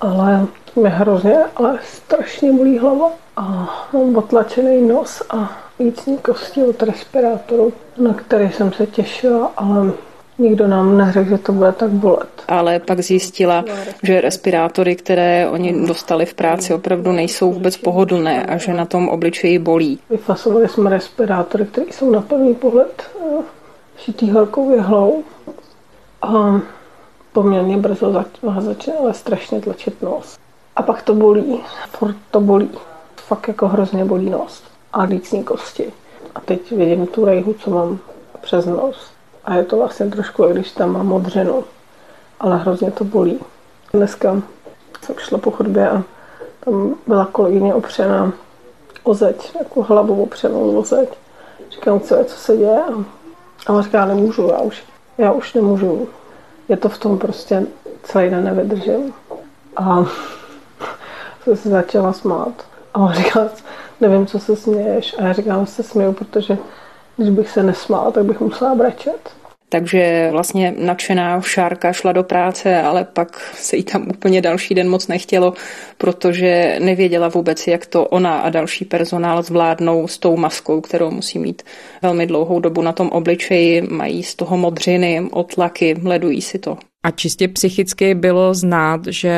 ale 0.00 0.46
mě 0.74 0.88
hrozně, 0.88 1.36
ale 1.56 1.78
strašně 1.82 2.52
bolí 2.52 2.78
hlava 2.78 3.10
a 3.36 3.42
mám 3.92 4.16
otlačený 4.16 4.88
nos 4.88 5.22
a 5.30 5.58
vícní 5.78 6.18
kosti 6.18 6.64
od 6.64 6.82
respirátoru, 6.82 7.72
na 7.96 8.14
který 8.14 8.52
jsem 8.52 8.72
se 8.72 8.86
těšila, 8.86 9.52
ale 9.56 9.92
Nikdo 10.40 10.68
nám 10.68 10.98
neřekl, 10.98 11.30
že 11.30 11.38
to 11.38 11.52
bude 11.52 11.72
tak 11.72 11.90
bolet. 11.90 12.28
Ale 12.48 12.78
pak 12.78 13.00
zjistila, 13.00 13.64
že 14.02 14.20
respirátory, 14.20 14.96
které 14.96 15.50
oni 15.50 15.86
dostali 15.86 16.26
v 16.26 16.34
práci, 16.34 16.74
opravdu 16.74 17.12
nejsou 17.12 17.52
vůbec 17.52 17.76
pohodlné 17.76 18.46
a 18.46 18.56
že 18.56 18.74
na 18.74 18.84
tom 18.84 19.08
obličeji 19.08 19.58
bolí. 19.58 19.98
Vyfasovali 20.10 20.68
jsme 20.68 20.90
respirátory, 20.90 21.64
které 21.64 21.86
jsou 21.90 22.10
na 22.10 22.20
první 22.20 22.54
pohled 22.54 23.02
eh, 23.20 23.42
šitý 23.96 24.30
horkou 24.30 24.70
jehlou 24.74 25.24
a 26.22 26.60
poměrně 27.32 27.76
brzo 27.76 28.24
začne 28.60 28.92
ale 28.92 29.14
strašně 29.14 29.60
tlačit 29.60 30.02
nos. 30.02 30.38
A 30.80 30.82
pak 30.82 31.02
to 31.02 31.14
bolí, 31.14 31.60
furt 31.88 32.16
to 32.30 32.40
bolí. 32.40 32.70
Fakt 33.16 33.48
jako 33.48 33.68
hrozně 33.68 34.04
bolí 34.04 34.30
nos 34.30 34.62
a 34.92 35.02
lícní 35.02 35.44
kosti. 35.44 35.92
A 36.34 36.40
teď 36.40 36.72
vidím 36.72 37.06
tu 37.06 37.24
rejhu, 37.24 37.54
co 37.54 37.70
mám 37.70 37.98
přes 38.40 38.66
nos. 38.66 39.10
A 39.44 39.54
je 39.54 39.64
to 39.64 39.76
vlastně 39.76 40.06
trošku, 40.06 40.44
když 40.44 40.72
tam 40.72 40.92
mám 40.92 41.06
modřinu. 41.06 41.64
Ale 42.40 42.56
hrozně 42.56 42.90
to 42.90 43.04
bolí. 43.04 43.40
Dneska 43.92 44.42
jsem 45.02 45.14
šla 45.18 45.38
po 45.38 45.50
chodbě 45.50 45.90
a 45.90 46.02
tam 46.64 46.94
byla 47.06 47.28
kolegyně 47.32 47.74
opřená 47.74 48.32
o 49.02 49.14
zeď, 49.14 49.52
jako 49.58 49.82
hlavu 49.82 50.22
opřenou 50.22 50.78
o 50.78 50.84
zeď. 50.84 51.08
Říkám, 51.70 52.00
co 52.00 52.14
je, 52.14 52.24
co 52.24 52.36
se 52.36 52.56
děje? 52.56 52.82
A 53.66 53.72
ona 53.72 53.82
říká, 53.82 54.04
nemůžu, 54.04 54.48
já 54.48 54.58
už, 54.58 54.82
já 55.18 55.32
už 55.32 55.54
nemůžu. 55.54 56.08
Je 56.68 56.76
to 56.76 56.88
v 56.88 56.98
tom 56.98 57.18
prostě 57.18 57.66
celý 58.02 58.30
den 58.30 58.44
nevydržím. 58.44 59.14
A 59.76 60.04
se 61.44 61.68
začala 61.68 62.12
smát. 62.12 62.66
A 62.94 62.98
on 62.98 63.12
říkal, 63.12 63.50
nevím, 64.00 64.26
co 64.26 64.38
se 64.38 64.56
směješ. 64.56 65.14
A 65.18 65.22
já 65.22 65.32
říkám, 65.32 65.66
se 65.66 65.82
směju, 65.82 66.12
protože 66.12 66.58
když 67.16 67.30
bych 67.30 67.50
se 67.50 67.62
nesmála, 67.62 68.10
tak 68.10 68.24
bych 68.24 68.40
musela 68.40 68.74
brečet. 68.74 69.30
Takže 69.72 70.28
vlastně 70.32 70.74
nadšená 70.78 71.40
Šárka 71.40 71.92
šla 71.92 72.12
do 72.12 72.22
práce, 72.22 72.82
ale 72.82 73.04
pak 73.04 73.40
se 73.54 73.76
jí 73.76 73.84
tam 73.84 74.08
úplně 74.08 74.40
další 74.40 74.74
den 74.74 74.90
moc 74.90 75.08
nechtělo, 75.08 75.52
protože 75.98 76.76
nevěděla 76.80 77.28
vůbec, 77.28 77.66
jak 77.66 77.86
to 77.86 78.04
ona 78.06 78.40
a 78.40 78.50
další 78.50 78.84
personál 78.84 79.42
zvládnou 79.42 80.08
s 80.08 80.18
tou 80.18 80.36
maskou, 80.36 80.80
kterou 80.80 81.10
musí 81.10 81.38
mít 81.38 81.62
velmi 82.02 82.26
dlouhou 82.26 82.60
dobu 82.60 82.82
na 82.82 82.92
tom 82.92 83.08
obličeji. 83.08 83.82
Mají 83.82 84.22
z 84.22 84.34
toho 84.34 84.56
modřiny, 84.56 85.28
otlaky, 85.30 85.96
ledují 86.04 86.42
si 86.42 86.58
to. 86.58 86.78
A 87.02 87.10
čistě 87.10 87.48
psychicky 87.48 88.14
bylo 88.14 88.54
znát, 88.54 89.00
že 89.06 89.34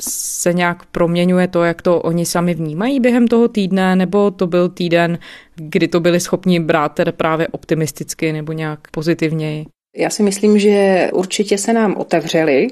se 0.00 0.52
nějak 0.52 0.86
proměňuje 0.86 1.48
to, 1.48 1.64
jak 1.64 1.82
to 1.82 2.00
oni 2.00 2.26
sami 2.26 2.54
vnímají 2.54 3.00
během 3.00 3.28
toho 3.28 3.48
týdne, 3.48 3.96
nebo 3.96 4.30
to 4.30 4.46
byl 4.46 4.68
týden, 4.68 5.18
kdy 5.56 5.88
to 5.88 6.00
byli 6.00 6.20
schopni 6.20 6.60
brát 6.60 6.88
teda 6.88 7.12
právě 7.12 7.48
optimisticky 7.48 8.32
nebo 8.32 8.52
nějak 8.52 8.80
pozitivněji? 8.90 9.66
Já 9.96 10.10
si 10.10 10.22
myslím, 10.22 10.58
že 10.58 11.08
určitě 11.12 11.58
se 11.58 11.72
nám 11.72 11.96
otevřeli 11.96 12.68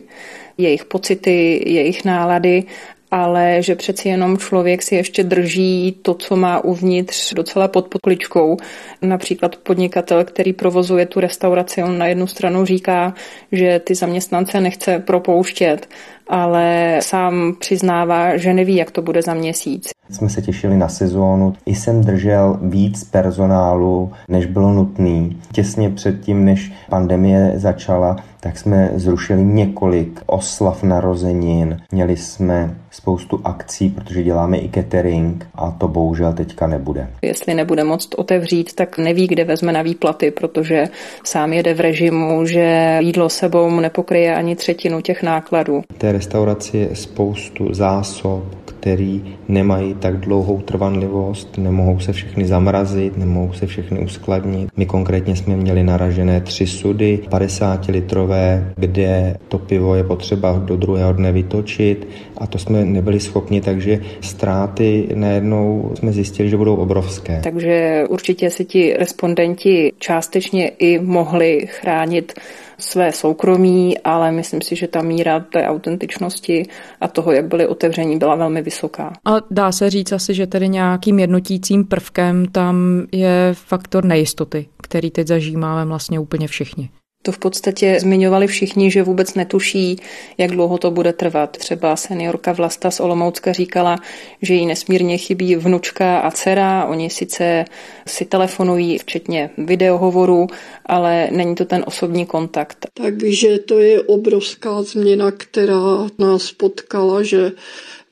jejich 0.59 0.85
pocity, 0.85 1.63
jejich 1.73 2.05
nálady 2.05 2.65
ale 3.11 3.57
že 3.63 3.75
přeci 3.75 4.09
jenom 4.09 4.39
člověk 4.39 4.83
si 4.83 4.95
ještě 4.95 5.25
drží 5.25 5.99
to, 6.03 6.15
co 6.15 6.37
má 6.37 6.65
uvnitř 6.65 7.35
docela 7.35 7.69
pod 7.69 7.89
podkličkou. 7.89 8.57
Například 9.03 9.57
podnikatel, 9.57 10.25
který 10.25 10.53
provozuje 10.53 11.07
tu 11.07 11.21
restauraci, 11.21 11.83
on 11.83 11.99
na 11.99 12.07
jednu 12.07 12.27
stranu 12.27 12.65
říká, 12.65 13.15
že 13.53 13.81
ty 13.85 13.95
zaměstnance 13.95 14.61
nechce 14.61 14.99
propouštět, 14.99 15.89
ale 16.29 16.99
sám 17.01 17.57
přiznává, 17.59 18.37
že 18.37 18.55
neví, 18.55 18.77
jak 18.77 18.91
to 18.91 19.03
bude 19.03 19.23
za 19.23 19.35
měsíc. 19.35 19.91
Jsme 20.11 20.29
se 20.29 20.43
těšili 20.43 20.77
na 20.77 20.89
sezónu. 20.89 21.53
I 21.67 21.75
jsem 21.75 22.05
držel 22.05 22.59
víc 22.63 23.05
personálu, 23.05 24.13
než 24.29 24.47
bylo 24.47 24.73
nutný. 24.73 25.37
Těsně 25.53 25.91
předtím, 25.91 26.45
než 26.45 26.73
pandemie 26.91 27.53
začala, 27.55 28.17
tak 28.41 28.59
jsme 28.59 28.91
zrušili 28.95 29.45
několik 29.45 30.21
oslav 30.27 30.83
narozenin. 30.83 31.77
Měli 31.93 32.17
jsme 32.17 32.75
spoustu 32.91 33.41
akcí, 33.45 33.91
protože 33.91 34.23
děláme 34.23 34.59
i 34.59 34.71
catering 34.75 35.47
a 35.55 35.71
to 35.71 35.89
bohužel 35.89 36.33
teďka 36.33 36.67
nebude. 36.67 37.11
Jestli 37.23 37.55
nebude 37.55 37.85
moct 37.85 38.15
otevřít, 38.15 38.75
tak 38.75 38.99
neví, 38.99 39.27
kde 39.27 39.45
vezme 39.45 39.73
na 39.73 39.83
výplaty, 39.83 40.31
protože 40.31 40.85
sám 41.25 41.53
jede 41.53 41.75
v 41.75 41.81
režimu, 41.81 42.47
že 42.47 42.99
jídlo 43.01 43.29
sebou 43.29 43.71
mu 43.71 43.81
nepokryje 43.81 44.35
ani 44.35 44.57
třetinu 44.57 45.01
těch 45.01 45.23
nákladů. 45.23 45.83
V 45.95 45.99
té 45.99 46.13
restauraci 46.13 46.77
je 46.77 46.97
spoustu 46.97 47.75
zásob, 47.75 48.45
který 48.89 49.37
nemají 49.49 49.95
tak 49.95 50.17
dlouhou 50.17 50.61
trvanlivost, 50.61 51.59
nemohou 51.59 52.01
se 52.01 52.13
všechny 52.13 52.45
zamrazit, 52.45 53.17
nemohou 53.17 53.53
se 53.53 53.67
všechny 53.67 54.01
uskladnit. 54.01 54.71
My 54.77 54.87
konkrétně 54.87 55.37
jsme 55.37 55.57
měli 55.57 55.83
naražené 55.83 56.41
tři 56.41 56.67
sudy, 56.67 57.19
50 57.31 57.87
litrové, 57.87 58.73
kde 58.77 59.37
to 59.49 59.59
pivo 59.59 59.95
je 59.95 60.05
potřeba 60.05 60.63
do 60.65 60.77
druhého 60.77 61.13
dne 61.13 61.33
vytočit 61.33 62.09
a 62.39 62.47
to 62.47 62.59
jsme 62.59 62.85
nebyli 62.85 63.21
schopni, 63.21 63.61
takže 63.61 64.01
ztráty 64.21 65.09
najednou 65.15 65.93
jsme 65.95 66.13
zjistili, 66.13 66.49
že 66.49 66.57
budou 66.57 66.77
obrovské. 66.77 67.41
Takže 67.45 68.05
určitě 68.09 68.51
si 68.51 68.65
ti 68.65 68.95
respondenti 68.99 69.93
částečně 69.99 70.69
i 70.69 70.99
mohli 70.99 71.67
chránit 71.67 72.33
své 72.79 73.13
soukromí, 73.13 73.99
ale 73.99 74.33
myslím 74.33 74.63
si, 74.63 74.77
že 74.77 74.89
ta 74.89 75.03
míra 75.03 75.41
té 75.41 75.67
autentičnosti 75.67 76.67
a 77.01 77.09
toho, 77.09 77.33
jak 77.33 77.47
byly 77.47 77.67
otevření, 77.67 78.19
byla 78.19 78.35
velmi 78.35 78.63
vysoká. 78.63 79.13
A 79.25 79.37
dá 79.51 79.73
se 79.73 79.91
říct 79.91 80.13
asi, 80.13 80.35
že 80.35 80.47
tedy 80.47 80.69
nějakým 80.69 81.19
jednotícím 81.19 81.85
prvkem 81.85 82.47
tam 82.47 83.07
je 83.13 83.51
faktor 83.53 84.05
nejistoty, 84.05 84.67
který 84.83 85.11
teď 85.11 85.27
zažíváme 85.27 85.85
vlastně 85.85 86.21
úplně 86.21 86.49
všichni. 86.49 86.91
To 87.29 87.33
v 87.33 87.39
podstatě 87.39 88.01
zmiňovali 88.01 88.47
všichni, 88.47 88.91
že 88.91 89.03
vůbec 89.03 89.35
netuší, 89.35 89.97
jak 90.39 90.51
dlouho 90.51 90.79
to 90.79 90.91
bude 90.91 91.13
trvat. 91.13 91.57
Třeba 91.57 91.97
seniorka 91.97 92.53
Vlasta 92.53 92.91
z 92.91 93.01
Olomoucka 93.01 93.53
říkala, 93.53 93.97
že 94.43 94.55
jí 94.55 94.67
nesmírně 94.67 95.19
chybí 95.19 95.57
vnučka 95.57 96.19
a 96.19 96.31
dcera. 96.31 96.85
Oni 96.85 97.11
sice 97.11 97.65
si 98.07 98.25
telefonují, 98.25 98.99
včetně 98.99 99.51
videohovoru, 99.59 100.47
ale 100.87 101.29
není 101.31 101.55
to 101.55 101.65
ten 101.65 101.85
osobní 101.87 102.27
kontakt. 102.27 102.87
Takže 102.95 103.59
to 103.59 103.79
je 103.79 104.01
obrovská 104.01 104.83
změna, 104.83 105.31
která 105.31 106.07
nás 106.19 106.53
potkala, 106.53 107.23
že 107.23 107.53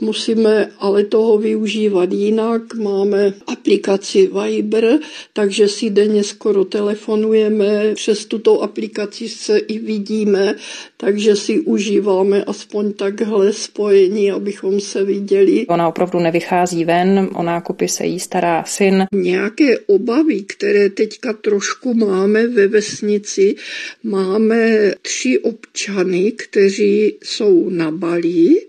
Musíme 0.02 0.70
ale 0.78 1.04
toho 1.04 1.38
využívat 1.38 2.12
jinak. 2.12 2.74
Máme 2.74 3.34
aplikaci 3.46 4.30
Viber, 4.42 4.98
takže 5.32 5.68
si 5.68 5.90
denně 5.90 6.24
skoro 6.24 6.64
telefonujeme. 6.64 7.94
Přes 7.94 8.26
tuto 8.26 8.62
aplikaci 8.62 9.28
se 9.28 9.58
i 9.58 9.78
vidíme, 9.78 10.54
takže 10.96 11.36
si 11.36 11.60
užíváme 11.60 12.44
aspoň 12.44 12.92
takhle 12.92 13.52
spojení, 13.52 14.30
abychom 14.32 14.80
se 14.80 15.04
viděli. 15.04 15.66
Ona 15.66 15.88
opravdu 15.88 16.18
nevychází 16.18 16.84
ven, 16.84 17.28
o 17.34 17.42
nákupy 17.42 17.88
se 17.88 18.06
jí 18.06 18.20
stará 18.20 18.64
syn. 18.64 19.04
Nějaké 19.12 19.78
obavy, 19.78 20.42
které 20.42 20.90
teďka 20.90 21.32
trošku 21.32 21.94
máme 21.94 22.46
ve 22.46 22.68
vesnici, 22.68 23.56
máme 24.02 24.92
tři 25.02 25.38
občany, 25.38 26.32
kteří 26.32 27.16
jsou 27.22 27.70
na 27.70 27.90
Bali, 27.90 28.66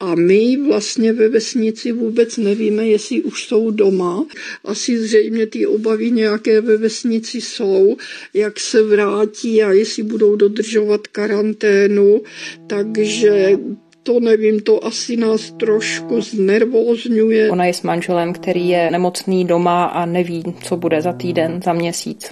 a 0.00 0.14
my 0.14 0.56
vlastně 0.56 1.12
ve 1.12 1.28
vesnici 1.28 1.92
vůbec 1.92 2.36
nevíme, 2.36 2.86
jestli 2.86 3.22
už 3.22 3.44
jsou 3.44 3.70
doma. 3.70 4.26
Asi 4.64 4.98
zřejmě 4.98 5.46
ty 5.46 5.66
obavy 5.66 6.10
nějaké 6.10 6.60
ve 6.60 6.76
vesnici 6.76 7.40
jsou, 7.40 7.96
jak 8.34 8.60
se 8.60 8.82
vrátí 8.82 9.62
a 9.62 9.72
jestli 9.72 10.02
budou 10.02 10.36
dodržovat 10.36 11.06
karanténu. 11.06 12.22
Takže 12.66 13.58
to 14.02 14.20
nevím, 14.20 14.60
to 14.60 14.84
asi 14.84 15.16
nás 15.16 15.50
trošku 15.50 16.20
znervózňuje. 16.20 17.50
Ona 17.50 17.64
je 17.64 17.74
s 17.74 17.82
manželem, 17.82 18.32
který 18.32 18.68
je 18.68 18.90
nemocný 18.90 19.44
doma 19.44 19.84
a 19.84 20.06
neví, 20.06 20.42
co 20.62 20.76
bude 20.76 21.02
za 21.02 21.12
týden, 21.12 21.60
za 21.64 21.72
měsíc. 21.72 22.30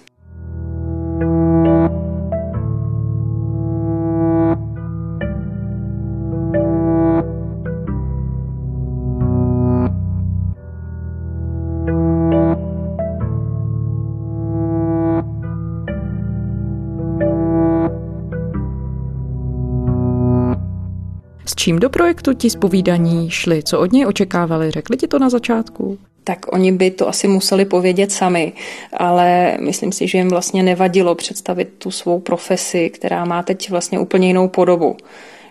Čím 21.65 21.79
do 21.79 21.91
projektu 21.91 22.35
ti 22.35 22.51
zpovídaní 22.51 23.31
šli? 23.31 23.63
Co 23.63 23.81
od 23.81 23.93
něj 23.93 24.07
očekávali? 24.07 24.71
Řekli 24.71 24.97
ti 24.97 25.09
to 25.09 25.19
na 25.19 25.31
začátku? 25.31 25.99
tak 26.25 26.53
oni 26.53 26.73
by 26.73 26.91
to 26.91 27.09
asi 27.09 27.29
museli 27.29 27.65
povědět 27.65 28.13
sami, 28.13 28.53
ale 28.93 29.59
myslím 29.61 29.93
si, 29.93 30.09
že 30.09 30.19
jim 30.19 30.29
vlastně 30.29 30.63
nevadilo 30.63 31.15
představit 31.15 31.69
tu 31.79 31.91
svou 31.91 32.21
profesi, 32.21 32.91
která 32.91 33.25
má 33.25 33.43
teď 33.43 33.71
vlastně 33.71 33.99
úplně 33.99 34.27
jinou 34.27 34.49
podobu. 34.49 34.97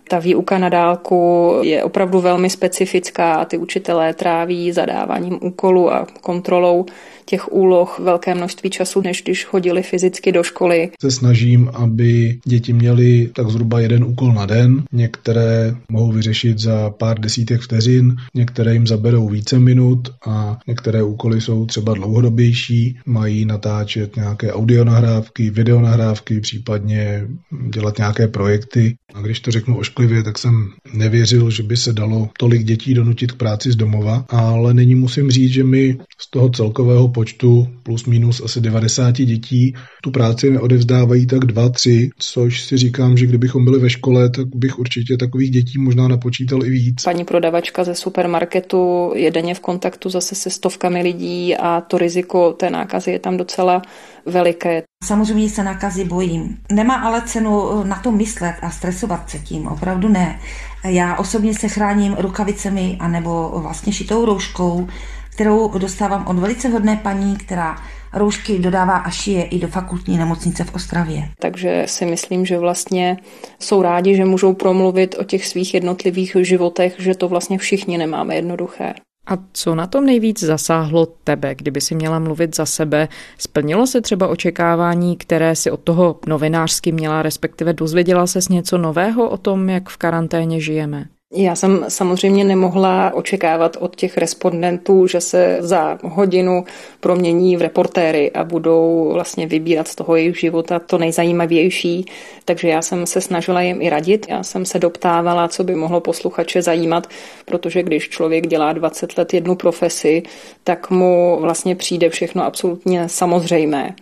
Ta 0.08 0.20
výuka 0.20 0.58
na 0.58 0.70
dálku 0.70 1.52
je 1.62 1.84
opravdu 1.84 2.22
velmi 2.22 2.50
specifická 2.50 3.34
a 3.34 3.46
ty 3.46 3.58
učitelé 3.58 4.14
tráví 4.14 4.72
zadáváním 4.72 5.40
úkolů 5.42 5.94
a 5.94 6.08
kontrolou 6.22 6.86
těch 7.26 7.52
úloh 7.52 8.00
velké 8.00 8.36
množství 8.36 8.70
času, 8.70 9.02
než 9.02 9.22
když 9.24 9.46
chodili 9.46 9.84
fyzicky 9.84 10.32
do 10.32 10.44
školy. 10.44 10.90
Se 11.02 11.12
snažím, 11.12 11.70
aby 11.74 12.40
děti 12.46 12.74
měly 12.74 13.30
tak 13.36 13.50
zhruba 13.50 13.80
jeden 13.80 14.04
úkol 14.04 14.34
na 14.34 14.46
den. 14.46 14.84
Některé 14.92 15.76
mohou 15.92 16.12
vyřešit 16.12 16.60
za 16.60 16.90
pár 16.90 17.20
desítek 17.20 17.62
vteřin, 17.62 18.16
některé 18.36 18.74
jim 18.74 18.88
zaberou 18.88 19.30
více 19.30 19.60
minut 19.60 20.10
a 20.28 20.60
některé 20.68 21.04
úkoly 21.04 21.42
jsou 21.42 21.66
třeba 21.66 21.94
dlouhodobější. 21.94 22.98
Mají 23.06 23.46
natáčet 23.46 24.16
nějaké 24.16 24.54
audionahrávky, 24.54 25.50
videonahrávky, 25.50 26.40
případně 26.40 27.28
dělat 27.74 27.98
nějaké 27.98 28.28
projekty. 28.28 28.96
A 29.14 29.22
když 29.22 29.40
to 29.40 29.52
řeknu 29.52 29.78
ošklivě, 29.78 30.24
tak 30.24 30.38
jsem 30.38 30.70
nevěřil, 30.94 31.50
že 31.50 31.64
by 31.64 31.78
se 31.78 31.94
dalo 31.94 32.30
tolik 32.40 32.64
dětí 32.64 32.94
donutit 32.94 33.32
k 33.32 33.36
práci 33.38 33.72
z 33.72 33.76
domova, 33.76 34.26
ale 34.30 34.74
nyní 34.74 34.96
musím 34.96 35.32
říct, 35.32 35.52
že 35.52 35.64
mi 35.64 35.98
z 36.22 36.30
toho 36.30 36.50
celkového 36.50 37.08
počtu 37.14 37.68
plus 37.84 38.06
minus 38.06 38.42
asi 38.46 38.62
90 38.62 39.12
dětí 39.12 39.74
tu 40.04 40.12
práci 40.12 40.52
neodevzdávají 40.52 41.26
tak 41.26 41.40
dva, 41.40 41.70
tři, 41.70 42.10
což 42.20 42.62
si 42.62 42.78
říkám, 42.78 43.18
že 43.18 43.26
kdybychom 43.26 43.66
byli 43.66 43.80
ve 43.80 43.90
škole, 43.90 44.30
tak 44.30 44.48
bych 44.56 44.80
určitě 44.80 45.18
takových 45.18 45.52
dětí 45.52 45.80
možná 45.80 46.08
napočítal 46.08 46.66
i 46.66 46.70
víc. 46.70 47.04
Paní 47.04 47.26
prodavačka 47.26 47.84
ze 47.84 47.96
supermarketu 47.96 49.12
je 49.16 49.32
denně 49.32 49.56
v 49.56 49.60
kontaktu 49.60 50.10
zase 50.10 50.36
se 50.36 50.50
stovkami 50.50 51.02
lidí 51.02 51.56
a 51.56 51.82
to 51.82 51.98
riziko 51.98 52.54
té 52.54 52.70
nákazy 52.70 53.12
je 53.12 53.20
tam 53.20 53.38
docela 53.38 53.82
veliké. 54.26 54.84
Samozřejmě 55.04 55.50
se 55.50 55.64
nákazy 55.64 56.06
bojím. 56.06 56.58
Nemá 56.72 56.96
ale 56.96 57.22
cenu 57.26 57.84
na 57.84 57.96
to 57.96 58.12
myslet 58.12 58.56
a 58.62 58.70
stresovat 58.70 59.30
se 59.30 59.40
tím, 59.40 59.68
opravdu 59.68 60.10
ne. 60.10 60.40
Já 60.84 61.16
osobně 61.16 61.54
se 61.54 61.68
chráním 61.68 62.16
rukavicemi 62.20 62.98
anebo 63.00 63.60
vlastně 63.62 63.94
šitou 63.94 64.26
rouškou, 64.26 64.88
kterou 65.34 65.78
dostávám 65.78 66.28
od 66.28 66.40
velice 66.40 66.70
hodné 66.70 67.00
paní, 67.04 67.38
která 67.38 67.76
roušky 68.14 68.60
dodává 68.60 68.98
a 68.98 69.10
šije 69.10 69.44
i 69.44 69.60
do 69.60 69.68
fakultní 69.68 70.18
nemocnice 70.18 70.64
v 70.64 70.76
Ostravě. 70.76 71.30
Takže 71.40 71.84
si 71.88 72.06
myslím, 72.06 72.46
že 72.46 72.58
vlastně 72.58 73.18
jsou 73.60 73.82
rádi, 73.82 74.16
že 74.16 74.26
můžou 74.26 74.54
promluvit 74.54 75.16
o 75.20 75.24
těch 75.24 75.48
svých 75.48 75.74
jednotlivých 75.74 76.38
životech, 76.42 76.96
že 77.00 77.16
to 77.16 77.28
vlastně 77.28 77.58
všichni 77.58 77.98
nemáme 77.98 78.36
jednoduché. 78.36 78.94
A 79.28 79.38
co 79.54 79.76
na 79.76 79.88
tom 79.88 80.06
nejvíc 80.06 80.40
zasáhlo 80.40 81.06
tebe, 81.06 81.56
kdyby 81.56 81.82
si 81.82 81.96
měla 81.96 82.20
mluvit 82.20 82.56
za 82.56 82.66
sebe? 82.66 83.08
Splnilo 83.38 83.88
se 83.88 84.02
třeba 84.02 84.28
očekávání, 84.28 85.18
které 85.18 85.56
si 85.56 85.72
od 85.72 85.80
toho 85.80 86.20
novinářsky 86.28 86.92
měla, 86.92 87.22
respektive 87.22 87.74
dozvěděla 87.74 88.28
se 88.28 88.40
něco 88.50 88.78
nového 88.78 89.30
o 89.30 89.38
tom, 89.38 89.70
jak 89.70 89.90
v 89.90 89.98
karanténě 89.98 90.60
žijeme? 90.60 91.06
Já 91.36 91.56
jsem 91.56 91.86
samozřejmě 91.88 92.44
nemohla 92.44 93.12
očekávat 93.14 93.78
od 93.80 93.96
těch 93.96 94.18
respondentů, 94.18 95.08
že 95.08 95.22
se 95.22 95.58
za 95.60 95.98
hodinu 96.04 96.66
promění 97.00 97.58
v 97.58 97.62
reportéry 97.62 98.32
a 98.32 98.44
budou 98.44 99.10
vlastně 99.14 99.48
vybírat 99.48 99.88
z 99.88 99.96
toho 99.96 100.16
jejich 100.16 100.40
života 100.40 100.80
to 100.80 100.98
nejzajímavější. 100.98 102.06
Takže 102.46 102.68
já 102.68 102.82
jsem 102.82 103.06
se 103.06 103.22
snažila 103.22 103.62
jim 103.62 103.82
i 103.82 103.90
radit. 103.90 104.26
Já 104.30 104.44
jsem 104.44 104.66
se 104.66 104.80
doptávala, 104.80 105.48
co 105.48 105.64
by 105.64 105.76
mohlo 105.76 106.02
posluchače 106.02 106.62
zajímat, 106.62 107.08
protože 107.46 107.84
když 107.84 108.10
člověk 108.10 108.48
dělá 108.48 108.74
20 108.74 109.18
let 109.18 109.34
jednu 109.34 109.56
profesi, 109.56 110.24
tak 110.64 110.90
mu 110.90 111.38
vlastně 111.42 111.76
přijde 111.76 112.10
všechno 112.10 112.46
absolutně 112.46 113.10
samozřejmé. 113.10 113.96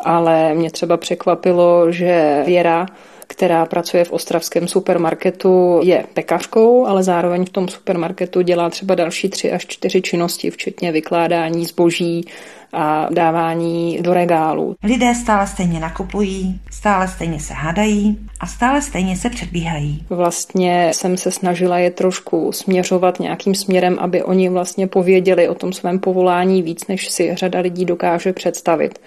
Ale 0.00 0.54
mě 0.54 0.70
třeba 0.70 0.96
překvapilo, 0.96 1.92
že 1.92 2.42
Věra 2.46 2.86
která 3.28 3.66
pracuje 3.66 4.04
v 4.04 4.12
ostravském 4.12 4.68
supermarketu, 4.68 5.80
je 5.82 6.04
pekařkou, 6.14 6.86
ale 6.86 7.02
zároveň 7.02 7.44
v 7.44 7.50
tom 7.50 7.68
supermarketu 7.68 8.40
dělá 8.42 8.70
třeba 8.70 8.94
další 8.94 9.28
tři 9.28 9.52
až 9.52 9.66
čtyři 9.66 10.02
činnosti, 10.02 10.50
včetně 10.50 10.92
vykládání 10.92 11.64
zboží 11.64 12.24
a 12.72 13.08
dávání 13.10 13.98
do 14.00 14.14
regálu. 14.14 14.76
Lidé 14.82 15.14
stále 15.14 15.46
stejně 15.46 15.80
nakupují, 15.80 16.60
stále 16.70 17.08
stejně 17.08 17.40
se 17.40 17.54
hádají 17.54 18.18
a 18.40 18.46
stále 18.46 18.82
stejně 18.82 19.16
se 19.16 19.30
předbíhají. 19.30 20.06
Vlastně 20.10 20.90
jsem 20.94 21.16
se 21.16 21.30
snažila 21.30 21.78
je 21.78 21.90
trošku 21.90 22.52
směřovat 22.52 23.20
nějakým 23.20 23.54
směrem, 23.54 23.96
aby 24.00 24.22
oni 24.22 24.48
vlastně 24.48 24.86
pověděli 24.86 25.48
o 25.48 25.54
tom 25.54 25.72
svém 25.72 25.98
povolání 25.98 26.62
víc, 26.62 26.86
než 26.86 27.08
si 27.10 27.34
řada 27.34 27.60
lidí 27.60 27.84
dokáže 27.84 28.32
představit 28.32 28.98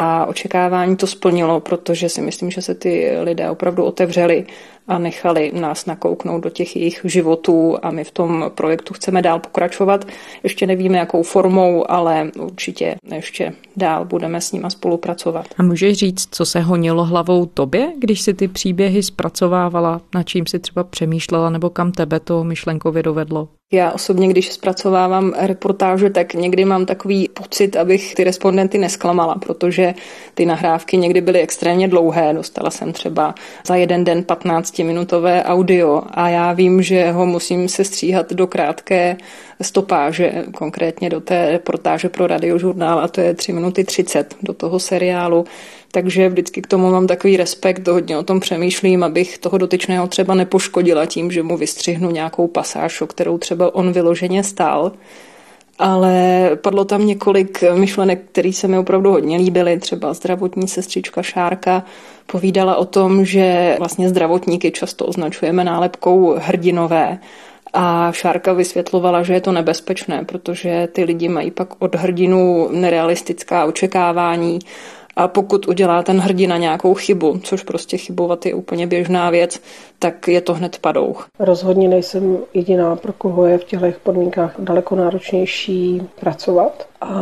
a 0.00 0.26
očekávání 0.26 0.96
to 0.96 1.06
splnilo, 1.06 1.60
protože 1.60 2.08
si 2.08 2.20
myslím, 2.20 2.50
že 2.50 2.62
se 2.62 2.74
ty 2.74 3.10
lidé 3.20 3.50
opravdu 3.50 3.84
otevřeli 3.84 4.46
a 4.88 4.98
nechali 4.98 5.52
nás 5.54 5.86
nakouknout 5.86 6.42
do 6.42 6.50
těch 6.50 6.76
jejich 6.76 7.00
životů 7.04 7.76
a 7.82 7.90
my 7.90 8.04
v 8.04 8.10
tom 8.10 8.50
projektu 8.54 8.94
chceme 8.94 9.22
dál 9.22 9.38
pokračovat. 9.38 10.04
Ještě 10.42 10.66
nevíme, 10.66 10.98
jakou 10.98 11.22
formou, 11.22 11.90
ale 11.90 12.30
určitě 12.38 12.96
ještě 13.14 13.52
dál 13.76 14.04
budeme 14.04 14.40
s 14.40 14.52
nima 14.52 14.70
spolupracovat. 14.70 15.46
A 15.58 15.62
můžeš 15.62 15.96
říct, 15.96 16.28
co 16.30 16.46
se 16.46 16.60
honilo 16.60 17.04
hlavou 17.04 17.46
tobě, 17.46 17.92
když 17.98 18.20
si 18.20 18.34
ty 18.34 18.48
příběhy 18.48 19.02
zpracovávala, 19.02 20.00
na 20.14 20.22
čím 20.22 20.46
si 20.46 20.58
třeba 20.58 20.84
přemýšlela 20.84 21.50
nebo 21.50 21.70
kam 21.70 21.92
tebe 21.92 22.20
to 22.20 22.44
myšlenkově 22.44 23.02
dovedlo? 23.02 23.48
Já 23.72 23.92
osobně, 23.92 24.28
když 24.28 24.52
zpracovávám 24.52 25.32
reportáže, 25.38 26.10
tak 26.10 26.34
někdy 26.34 26.64
mám 26.64 26.86
takový 26.86 27.28
pocit, 27.28 27.76
abych 27.76 28.14
ty 28.14 28.24
respondenty 28.24 28.78
nesklamala, 28.78 29.34
protože 29.34 29.94
ty 30.34 30.46
nahrávky 30.46 30.96
někdy 30.96 31.20
byly 31.20 31.40
extrémně 31.40 31.88
dlouhé. 31.88 32.34
Dostala 32.34 32.70
jsem 32.70 32.92
třeba 32.92 33.34
za 33.66 33.76
jeden 33.76 34.04
den 34.04 34.24
15 34.24 34.77
minutové 34.84 35.44
audio 35.44 36.02
a 36.10 36.28
já 36.28 36.52
vím, 36.52 36.82
že 36.82 37.10
ho 37.10 37.26
musím 37.26 37.68
se 37.68 37.84
stříhat 37.84 38.32
do 38.32 38.46
krátké 38.46 39.16
stopáže, 39.62 40.44
konkrétně 40.54 41.10
do 41.10 41.20
té 41.20 41.50
reportáže 41.50 42.08
pro 42.08 42.26
radiožurnál 42.26 42.98
a 42.98 43.08
to 43.08 43.20
je 43.20 43.34
3 43.34 43.52
minuty 43.52 43.84
30 43.84 44.34
do 44.42 44.52
toho 44.52 44.78
seriálu. 44.78 45.44
Takže 45.92 46.28
vždycky 46.28 46.62
k 46.62 46.66
tomu 46.66 46.90
mám 46.90 47.06
takový 47.06 47.36
respekt, 47.36 47.88
hodně 47.88 48.18
o 48.18 48.22
tom 48.22 48.40
přemýšlím, 48.40 49.02
abych 49.02 49.38
toho 49.38 49.58
dotyčného 49.58 50.06
třeba 50.06 50.34
nepoškodila 50.34 51.06
tím, 51.06 51.30
že 51.30 51.42
mu 51.42 51.56
vystřihnu 51.56 52.10
nějakou 52.10 52.46
pasáž, 52.46 53.00
o 53.00 53.06
kterou 53.06 53.38
třeba 53.38 53.74
on 53.74 53.92
vyloženě 53.92 54.44
stál 54.44 54.92
ale 55.78 56.50
padlo 56.62 56.84
tam 56.84 57.06
několik 57.06 57.64
myšlenek, 57.74 58.20
které 58.32 58.52
se 58.52 58.68
mi 58.68 58.78
opravdu 58.78 59.10
hodně 59.10 59.36
líbily. 59.36 59.78
Třeba 59.78 60.14
zdravotní 60.14 60.68
sestřička 60.68 61.22
Šárka 61.22 61.82
povídala 62.26 62.76
o 62.76 62.84
tom, 62.84 63.24
že 63.24 63.76
vlastně 63.78 64.08
zdravotníky 64.08 64.70
často 64.70 65.06
označujeme 65.06 65.64
nálepkou 65.64 66.34
hrdinové. 66.38 67.18
A 67.72 68.12
Šárka 68.12 68.52
vysvětlovala, 68.52 69.22
že 69.22 69.32
je 69.32 69.40
to 69.40 69.52
nebezpečné, 69.52 70.24
protože 70.24 70.88
ty 70.92 71.04
lidi 71.04 71.28
mají 71.28 71.50
pak 71.50 71.68
od 71.78 71.94
hrdinů 71.94 72.68
nerealistická 72.72 73.64
očekávání 73.64 74.58
a 75.18 75.28
pokud 75.28 75.68
udělá 75.68 76.02
ten 76.02 76.18
hrdina 76.20 76.56
nějakou 76.56 76.94
chybu, 76.94 77.38
což 77.42 77.62
prostě 77.62 77.96
chybovat 77.96 78.46
je 78.46 78.54
úplně 78.54 78.86
běžná 78.86 79.30
věc, 79.30 79.60
tak 79.98 80.28
je 80.28 80.40
to 80.40 80.54
hned 80.54 80.78
padouch. 80.78 81.28
Rozhodně 81.38 81.88
nejsem 81.88 82.38
jediná, 82.54 82.96
pro 82.96 83.12
koho 83.12 83.46
je 83.46 83.58
v 83.58 83.64
těchto 83.64 83.86
podmínkách 84.02 84.54
daleko 84.58 84.96
náročnější 84.96 86.02
pracovat. 86.20 86.86
A 87.00 87.20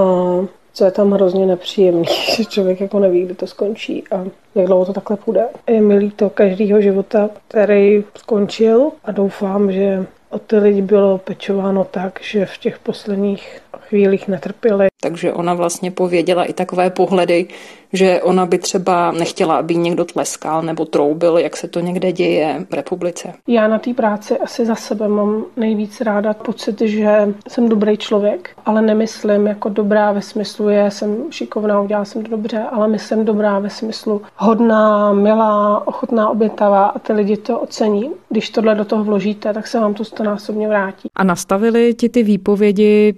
co 0.72 0.84
je 0.84 0.90
tam 0.90 1.10
hrozně 1.10 1.46
nepříjemný, 1.46 2.04
že 2.36 2.44
člověk 2.44 2.80
jako 2.80 2.98
neví, 2.98 3.22
kdy 3.22 3.34
to 3.34 3.46
skončí 3.46 4.04
a 4.10 4.24
jak 4.54 4.66
dlouho 4.66 4.84
to 4.84 4.92
takhle 4.92 5.16
půjde. 5.16 5.44
Je 5.66 5.80
mi 5.80 5.96
líto 5.96 6.30
každého 6.30 6.80
života, 6.80 7.30
který 7.48 8.04
skončil 8.16 8.90
a 9.04 9.12
doufám, 9.12 9.72
že 9.72 10.06
o 10.30 10.38
ty 10.38 10.56
lidi 10.56 10.82
bylo 10.82 11.18
pečováno 11.18 11.84
tak, 11.84 12.20
že 12.22 12.46
v 12.46 12.58
těch 12.58 12.78
posledních 12.78 13.60
chvílích 13.80 14.28
netrpěli. 14.28 14.86
Takže 15.02 15.32
ona 15.32 15.54
vlastně 15.54 15.90
pověděla 15.90 16.44
i 16.44 16.52
takové 16.52 16.90
pohledy, 16.90 17.48
že 17.92 18.22
ona 18.22 18.46
by 18.46 18.58
třeba 18.58 19.12
nechtěla, 19.12 19.56
aby 19.56 19.76
někdo 19.76 20.04
tleskal 20.04 20.62
nebo 20.62 20.84
troubil, 20.84 21.38
jak 21.38 21.56
se 21.56 21.68
to 21.68 21.80
někde 21.80 22.12
děje 22.12 22.66
v 22.70 22.74
republice. 22.74 23.32
Já 23.48 23.68
na 23.68 23.78
té 23.78 23.94
práci 23.94 24.38
asi 24.38 24.66
za 24.66 24.74
sebe 24.74 25.08
mám 25.08 25.44
nejvíc 25.56 26.00
ráda 26.00 26.34
pocit, 26.34 26.80
že 26.80 27.34
jsem 27.48 27.68
dobrý 27.68 27.96
člověk, 27.96 28.50
ale 28.66 28.82
nemyslím 28.82 29.46
jako 29.46 29.68
dobrá 29.68 30.12
ve 30.12 30.22
smyslu, 30.22 30.68
je 30.68 30.90
jsem 30.90 31.16
šikovná, 31.30 31.80
udělala 31.80 32.04
jsem 32.04 32.22
to 32.22 32.30
dobře, 32.30 32.58
ale 32.58 32.88
myslím 32.88 33.24
dobrá 33.24 33.58
ve 33.58 33.70
smyslu 33.70 34.22
hodná, 34.36 35.12
milá, 35.12 35.86
ochotná, 35.86 36.30
obětavá 36.30 36.86
a 36.86 36.98
ty 36.98 37.12
lidi 37.12 37.36
to 37.36 37.60
ocení. 37.60 38.10
Když 38.28 38.50
tohle 38.50 38.74
do 38.74 38.84
toho 38.84 39.04
vložíte, 39.04 39.54
tak 39.54 39.66
se 39.66 39.80
vám 39.80 39.94
to 39.94 40.04
stonásobně 40.04 40.68
vrátí. 40.68 41.08
A 41.14 41.24
nastavili 41.24 41.94
ti 41.94 42.08
ty 42.08 42.22
výpovědi 42.22 43.14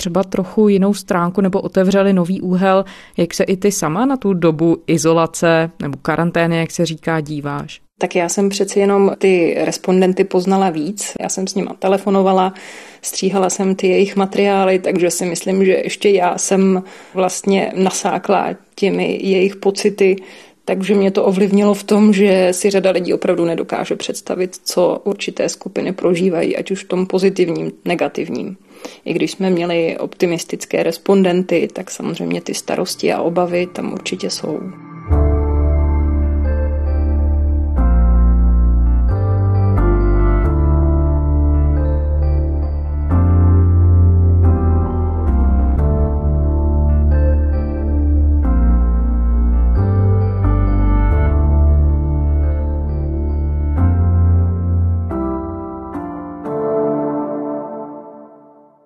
třeba 0.00 0.24
trochu 0.24 0.68
jinou 0.68 0.94
stránku 0.94 1.40
nebo 1.40 1.60
otevřeli 1.60 2.12
nový 2.12 2.40
úhel, 2.40 2.84
jak 3.16 3.34
se 3.34 3.44
i 3.44 3.56
ty 3.56 3.72
sama 3.72 4.06
na 4.06 4.16
tu 4.16 4.34
dobu 4.34 4.76
izolace 4.86 5.70
nebo 5.82 5.98
karantény, 6.02 6.58
jak 6.58 6.70
se 6.70 6.86
říká, 6.86 7.20
díváš? 7.20 7.80
Tak 7.98 8.16
já 8.16 8.28
jsem 8.28 8.48
přeci 8.48 8.80
jenom 8.80 9.12
ty 9.18 9.56
respondenty 9.64 10.24
poznala 10.24 10.70
víc. 10.70 11.12
Já 11.20 11.28
jsem 11.28 11.46
s 11.46 11.54
nima 11.54 11.74
telefonovala, 11.78 12.54
stříhala 13.02 13.50
jsem 13.50 13.74
ty 13.74 13.88
jejich 13.88 14.16
materiály, 14.16 14.78
takže 14.78 15.10
si 15.10 15.24
myslím, 15.26 15.64
že 15.64 15.72
ještě 15.72 16.10
já 16.10 16.38
jsem 16.38 16.82
vlastně 17.14 17.72
nasákla 17.76 18.56
těmi 18.74 19.18
jejich 19.22 19.56
pocity, 19.56 20.16
takže 20.64 20.94
mě 20.94 21.10
to 21.10 21.24
ovlivnilo 21.24 21.74
v 21.74 21.84
tom, 21.84 22.12
že 22.12 22.48
si 22.52 22.70
řada 22.70 22.90
lidí 22.90 23.14
opravdu 23.14 23.44
nedokáže 23.44 23.96
představit, 23.96 24.56
co 24.64 25.00
určité 25.04 25.48
skupiny 25.48 25.92
prožívají, 25.92 26.56
ať 26.56 26.70
už 26.70 26.84
v 26.84 26.88
tom 26.88 27.06
pozitivním, 27.06 27.72
negativním. 27.84 28.56
I 29.04 29.12
když 29.12 29.30
jsme 29.30 29.50
měli 29.50 29.98
optimistické 29.98 30.82
respondenty, 30.82 31.68
tak 31.72 31.90
samozřejmě 31.90 32.40
ty 32.40 32.54
starosti 32.54 33.12
a 33.12 33.22
obavy 33.22 33.66
tam 33.66 33.92
určitě 33.92 34.30
jsou. 34.30 34.60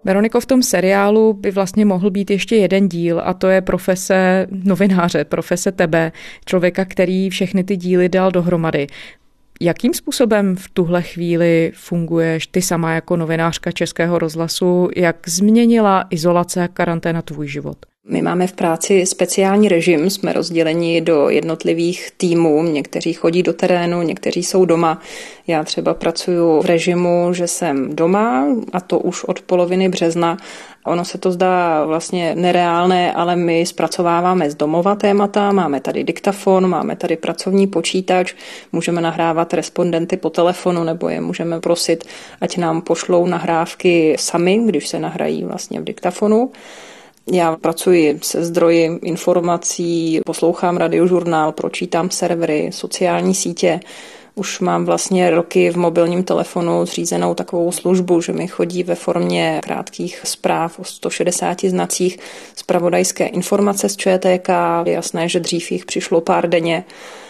Veroniko, 0.05 0.41
v 0.41 0.47
tom 0.47 0.63
seriálu 0.63 1.33
by 1.33 1.51
vlastně 1.51 1.85
mohl 1.85 2.11
být 2.11 2.31
ještě 2.31 2.57
jeden 2.57 2.89
díl 2.89 3.23
a 3.25 3.35
to 3.35 3.49
je 3.49 3.61
profese 3.61 4.47
novináře, 4.51 5.25
profese 5.25 5.73
tebe, 5.73 6.13
člověka, 6.47 6.85
který 6.85 7.31
všechny 7.31 7.65
ty 7.65 7.77
díly 7.77 8.09
dal 8.09 8.31
dohromady. 8.31 8.87
Jakým 9.61 9.95
způsobem 9.95 10.57
v 10.57 10.69
tuhle 10.69 11.03
chvíli 11.03 11.73
funguješ 11.75 12.47
ty 12.47 12.63
sama 12.63 12.95
jako 12.95 13.17
novinářka 13.17 13.73
Českého 13.73 14.19
rozhlasu? 14.19 14.89
Jak 14.97 15.29
změnila 15.29 16.07
izolace 16.11 16.63
a 16.63 16.69
karanténa 16.69 17.23
tvůj 17.23 17.49
život? 17.49 17.87
My 18.09 18.23
máme 18.23 18.47
v 18.47 18.53
práci 18.53 19.07
speciální 19.07 19.69
režim, 19.69 20.11
jsme 20.11 20.33
rozděleni 20.33 21.01
do 21.01 21.29
jednotlivých 21.29 22.09
týmů, 22.17 22.63
někteří 22.63 23.13
chodí 23.13 23.43
do 23.43 23.53
terénu, 23.53 24.03
někteří 24.03 24.43
jsou 24.43 24.65
doma. 24.65 25.01
Já 25.47 25.65
třeba 25.65 25.95
pracuji 25.95 26.63
v 26.63 26.67
režimu, 26.67 27.33
že 27.33 27.47
jsem 27.47 27.97
doma 27.97 28.47
a 28.73 28.81
to 28.81 28.99
už 28.99 29.25
od 29.25 29.41
poloviny 29.41 29.89
března. 29.89 30.37
Ono 30.87 31.05
se 31.05 31.19
to 31.19 31.33
zdá 31.33 31.85
vlastně 31.85 32.35
nereálné, 32.35 33.13
ale 33.13 33.37
my 33.37 33.67
zpracováváme 33.67 34.51
z 34.51 34.55
domova 34.55 34.95
témata, 34.95 35.53
máme 35.53 35.81
tady 35.81 36.05
diktafon, 36.05 36.67
máme 36.67 36.97
tady 36.97 37.17
pracovní 37.17 37.67
počítač, 37.67 38.35
můžeme 38.73 39.01
nahrávat 39.01 39.55
respondenty 39.55 40.17
po 40.17 40.31
telefonu 40.31 40.85
nebo 40.85 41.09
je 41.09 41.21
můžeme 41.21 41.61
prosit, 41.61 42.05
ať 42.41 42.57
nám 42.57 42.83
pošlou 42.83 43.27
nahrávky 43.27 44.17
sami, 44.19 44.61
když 44.67 44.89
se 44.89 44.99
nahrají 44.99 45.45
vlastně 45.45 45.81
v 45.81 45.85
diktafonu. 45.85 46.51
Já 47.33 47.57
pracuji 47.57 48.19
se 48.23 48.45
zdroji 48.45 48.99
informací, 49.03 50.21
poslouchám 50.27 50.77
radiožurnál, 50.77 51.53
pročítám 51.53 52.11
servery, 52.11 52.71
sociální 52.73 53.35
sítě. 53.35 53.81
Už 54.35 54.61
mám 54.61 54.85
vlastně 54.85 55.31
roky 55.31 55.71
v 55.71 55.77
mobilním 55.77 56.25
telefonu 56.25 56.87
zřízenou 56.87 57.35
takovou 57.35 57.73
službu, 57.73 58.21
že 58.21 58.33
mi 58.33 58.49
chodí 58.49 58.83
ve 58.83 58.95
formě 58.95 59.61
krátkých 59.63 60.21
zpráv 60.25 60.79
o 60.79 60.85
160 60.85 61.65
znacích 61.65 62.19
zpravodajské 62.57 63.27
informace 63.27 63.89
z 63.89 63.97
ČTK. 63.97 64.49
Je 64.85 64.93
jasné, 64.93 65.29
že 65.29 65.41
dřív 65.41 65.73
jich 65.73 65.85
přišlo 65.85 66.21
pár 66.21 66.49
denně. 66.49 66.85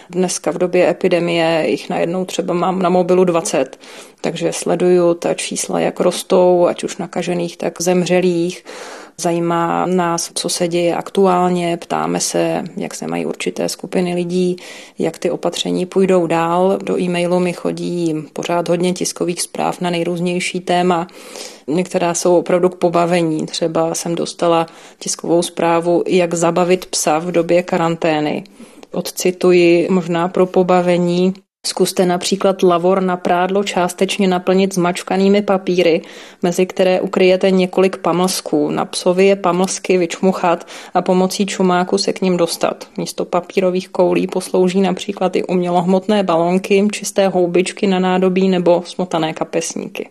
Dneska 0.09 0.51
v 0.51 0.57
době 0.57 0.89
epidemie 0.89 1.63
jich 1.69 1.89
najednou 1.89 2.25
třeba 2.25 2.53
mám 2.53 2.81
na 2.81 2.89
mobilu 2.89 3.23
20, 3.23 3.79
takže 4.21 4.53
sleduju 4.53 5.13
ta 5.13 5.33
čísla, 5.33 5.79
jak 5.79 5.99
rostou, 5.99 6.65
ať 6.65 6.83
už 6.83 6.97
nakažených, 6.97 7.57
tak 7.57 7.81
zemřelých. 7.81 8.63
Zajímá 9.17 9.85
nás, 9.85 10.31
co 10.33 10.49
se 10.49 10.67
děje 10.67 10.95
aktuálně, 10.95 11.77
ptáme 11.77 12.19
se, 12.19 12.63
jak 12.77 12.95
se 12.95 13.07
mají 13.07 13.25
určité 13.25 13.69
skupiny 13.69 14.15
lidí, 14.15 14.55
jak 14.99 15.17
ty 15.17 15.31
opatření 15.31 15.85
půjdou 15.85 16.27
dál. 16.27 16.79
Do 16.83 16.99
e-mailu 16.99 17.39
mi 17.39 17.53
chodí 17.53 18.15
pořád 18.33 18.69
hodně 18.69 18.93
tiskových 18.93 19.41
zpráv 19.41 19.81
na 19.81 19.89
nejrůznější 19.89 20.59
téma. 20.59 21.07
Některá 21.67 22.13
jsou 22.13 22.37
opravdu 22.37 22.69
k 22.69 22.75
pobavení. 22.75 23.45
Třeba 23.45 23.95
jsem 23.95 24.15
dostala 24.15 24.67
tiskovou 24.99 25.41
zprávu, 25.41 26.03
jak 26.07 26.33
zabavit 26.33 26.85
psa 26.85 27.19
v 27.19 27.31
době 27.31 27.63
karantény. 27.63 28.43
Odcituji 28.91 29.87
možná 29.89 30.27
pro 30.27 30.45
pobavení. 30.45 31.33
Zkuste 31.65 32.05
například 32.05 32.63
lavor 32.63 33.01
na 33.01 33.17
prádlo 33.17 33.63
částečně 33.63 34.27
naplnit 34.27 34.73
zmačkanými 34.73 35.41
papíry, 35.41 36.01
mezi 36.41 36.65
které 36.65 37.01
ukryjete 37.01 37.51
několik 37.51 37.97
pamlsků. 37.97 38.71
Na 38.71 38.85
psovi 38.85 39.25
je 39.25 39.35
pamlsky 39.35 39.97
vyčmuchat 39.97 40.67
a 40.93 41.01
pomocí 41.01 41.45
čumáku 41.45 41.97
se 41.97 42.13
k 42.13 42.21
ním 42.21 42.37
dostat. 42.37 42.87
Místo 42.97 43.25
papírových 43.25 43.89
koulí 43.89 44.27
poslouží 44.27 44.81
například 44.81 45.35
i 45.35 45.43
umělohmotné 45.43 46.23
balonky, 46.23 46.87
čisté 46.91 47.27
houbičky 47.27 47.87
na 47.87 47.99
nádobí 47.99 48.49
nebo 48.49 48.83
smotané 48.85 49.33
kapesníky. 49.33 50.09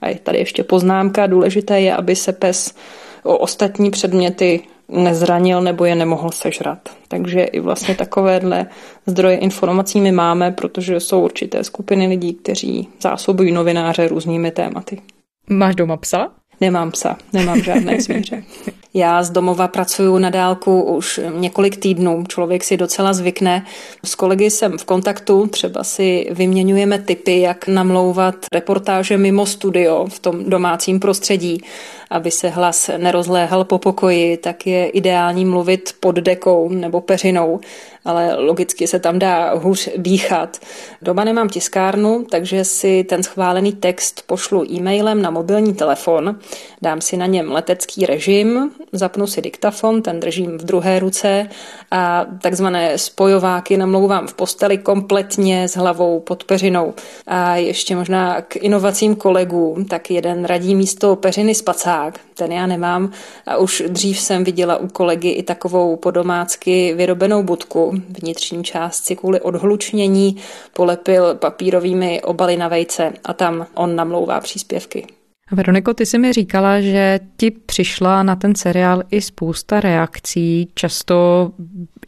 A 0.00 0.08
je 0.08 0.18
tady 0.18 0.38
ještě 0.38 0.64
poznámka, 0.64 1.26
důležité 1.26 1.80
je, 1.80 1.96
aby 1.96 2.16
se 2.16 2.32
pes 2.32 2.74
o 3.22 3.38
ostatní 3.38 3.90
předměty 3.90 4.60
nezranil 4.90 5.62
nebo 5.62 5.84
je 5.84 5.94
nemohl 5.94 6.30
sežrat. 6.30 6.78
Takže 7.08 7.42
i 7.42 7.60
vlastně 7.60 7.94
takovéhle 7.94 8.66
zdroje 9.06 9.36
informací 9.36 10.00
my 10.00 10.12
máme, 10.12 10.50
protože 10.50 11.00
jsou 11.00 11.24
určité 11.24 11.64
skupiny 11.64 12.06
lidí, 12.06 12.34
kteří 12.34 12.88
zásobují 13.00 13.52
novináře 13.52 14.08
různými 14.08 14.50
tématy. 14.50 15.00
Máš 15.48 15.74
doma 15.74 15.96
psa? 15.96 16.28
Nemám 16.60 16.90
psa, 16.90 17.16
nemám 17.32 17.62
žádné 17.62 18.00
zvíře. 18.00 18.42
Já 18.94 19.22
z 19.22 19.30
domova 19.30 19.68
pracuju 19.68 20.18
na 20.18 20.30
dálku 20.30 20.82
už 20.82 21.20
několik 21.34 21.76
týdnů. 21.76 22.24
Člověk 22.28 22.64
si 22.64 22.76
docela 22.76 23.12
zvykne. 23.12 23.66
S 24.04 24.14
kolegy 24.14 24.50
jsem 24.50 24.78
v 24.78 24.84
kontaktu, 24.84 25.46
třeba 25.46 25.84
si 25.84 26.26
vyměňujeme 26.30 26.98
typy, 26.98 27.40
jak 27.40 27.68
namlouvat 27.68 28.34
reportáže 28.52 29.16
mimo 29.16 29.46
studio 29.46 30.06
v 30.08 30.18
tom 30.18 30.44
domácím 30.44 31.00
prostředí 31.00 31.62
aby 32.10 32.30
se 32.30 32.48
hlas 32.48 32.90
nerozléhal 32.96 33.64
po 33.64 33.78
pokoji, 33.78 34.36
tak 34.36 34.66
je 34.66 34.88
ideální 34.88 35.44
mluvit 35.44 35.94
pod 36.00 36.14
dekou 36.16 36.68
nebo 36.68 37.00
peřinou, 37.00 37.60
ale 38.04 38.34
logicky 38.34 38.86
se 38.86 38.98
tam 38.98 39.18
dá 39.18 39.54
hůř 39.54 39.88
dýchat. 39.96 40.58
Doma 41.02 41.24
nemám 41.24 41.48
tiskárnu, 41.48 42.26
takže 42.30 42.64
si 42.64 43.04
ten 43.04 43.22
schválený 43.22 43.72
text 43.72 44.22
pošlu 44.26 44.72
e-mailem 44.72 45.22
na 45.22 45.30
mobilní 45.30 45.74
telefon, 45.74 46.38
dám 46.82 47.00
si 47.00 47.16
na 47.16 47.26
něm 47.26 47.52
letecký 47.52 48.06
režim, 48.06 48.70
zapnu 48.92 49.26
si 49.26 49.42
diktafon, 49.42 50.02
ten 50.02 50.20
držím 50.20 50.58
v 50.58 50.64
druhé 50.64 50.98
ruce 50.98 51.48
a 51.90 52.26
takzvané 52.42 52.98
spojováky 52.98 53.76
namlouvám 53.76 54.26
v 54.26 54.34
posteli 54.34 54.78
kompletně 54.78 55.68
s 55.68 55.76
hlavou 55.76 56.20
pod 56.20 56.44
peřinou. 56.44 56.94
A 57.26 57.56
ještě 57.56 57.96
možná 57.96 58.40
k 58.42 58.56
inovacím 58.56 59.16
kolegů, 59.16 59.76
tak 59.88 60.10
jeden 60.10 60.44
radí 60.44 60.74
místo 60.74 61.16
peřiny 61.16 61.54
spacák, 61.54 62.20
ten 62.34 62.52
já 62.52 62.66
nemám 62.66 63.10
a 63.46 63.56
už 63.56 63.82
dřív 63.88 64.20
jsem 64.20 64.44
viděla 64.44 64.76
u 64.76 64.88
kolegy 64.88 65.28
i 65.28 65.42
takovou 65.42 65.96
podomácky 65.96 66.94
vyrobenou 66.94 67.42
budku, 67.42 67.89
vnitřní 67.90 68.64
částci 68.64 69.16
kvůli 69.16 69.40
odhlučnění 69.40 70.36
polepil 70.72 71.34
papírovými 71.34 72.22
obaly 72.22 72.56
na 72.56 72.68
vejce 72.68 73.12
a 73.24 73.32
tam 73.32 73.66
on 73.74 73.96
namlouvá 73.96 74.40
příspěvky. 74.40 75.06
Veroniko, 75.52 75.94
ty 75.94 76.06
jsi 76.06 76.18
mi 76.18 76.32
říkala, 76.32 76.80
že 76.80 77.20
ti 77.36 77.50
přišla 77.50 78.22
na 78.22 78.36
ten 78.36 78.54
seriál 78.54 79.02
i 79.10 79.20
spousta 79.20 79.80
reakcí, 79.80 80.68
často 80.74 81.50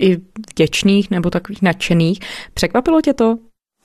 i 0.00 0.16
vděčných 0.50 1.10
nebo 1.10 1.30
takových 1.30 1.62
nadšených. 1.62 2.20
Překvapilo 2.54 3.00
tě 3.00 3.14
to? 3.14 3.36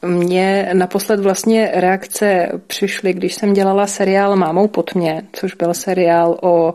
Mně 0.05 0.69
naposled 0.73 1.19
vlastně 1.19 1.71
reakce 1.73 2.51
přišly, 2.67 3.13
když 3.13 3.35
jsem 3.35 3.53
dělala 3.53 3.87
seriál 3.87 4.35
Mámou 4.35 4.67
pod 4.67 4.95
mě, 4.95 5.23
což 5.33 5.53
byl 5.53 5.73
seriál 5.73 6.37
o 6.41 6.73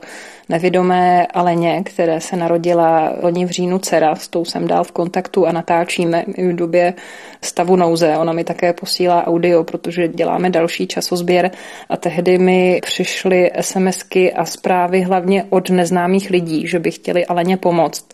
nevědomé 0.48 1.26
Aleně, 1.26 1.82
které 1.84 2.20
se 2.20 2.36
narodila 2.36 3.12
loni 3.22 3.44
v 3.44 3.50
říjnu 3.50 3.78
dcera, 3.78 4.14
s 4.14 4.28
tou 4.28 4.44
jsem 4.44 4.66
dál 4.66 4.84
v 4.84 4.92
kontaktu 4.92 5.46
a 5.46 5.52
natáčíme 5.52 6.22
i 6.22 6.48
v 6.48 6.56
době 6.56 6.94
stavu 7.42 7.76
nouze. 7.76 8.16
Ona 8.16 8.32
mi 8.32 8.44
také 8.44 8.72
posílá 8.72 9.26
audio, 9.26 9.64
protože 9.64 10.08
děláme 10.08 10.50
další 10.50 10.86
časozběr 10.86 11.50
a 11.88 11.96
tehdy 11.96 12.38
mi 12.38 12.80
přišly 12.82 13.50
SMSky 13.60 14.32
a 14.32 14.44
zprávy 14.44 15.00
hlavně 15.00 15.44
od 15.50 15.70
neznámých 15.70 16.30
lidí, 16.30 16.66
že 16.66 16.78
by 16.78 16.90
chtěli 16.90 17.26
Aleně 17.26 17.56
pomoct. 17.56 18.08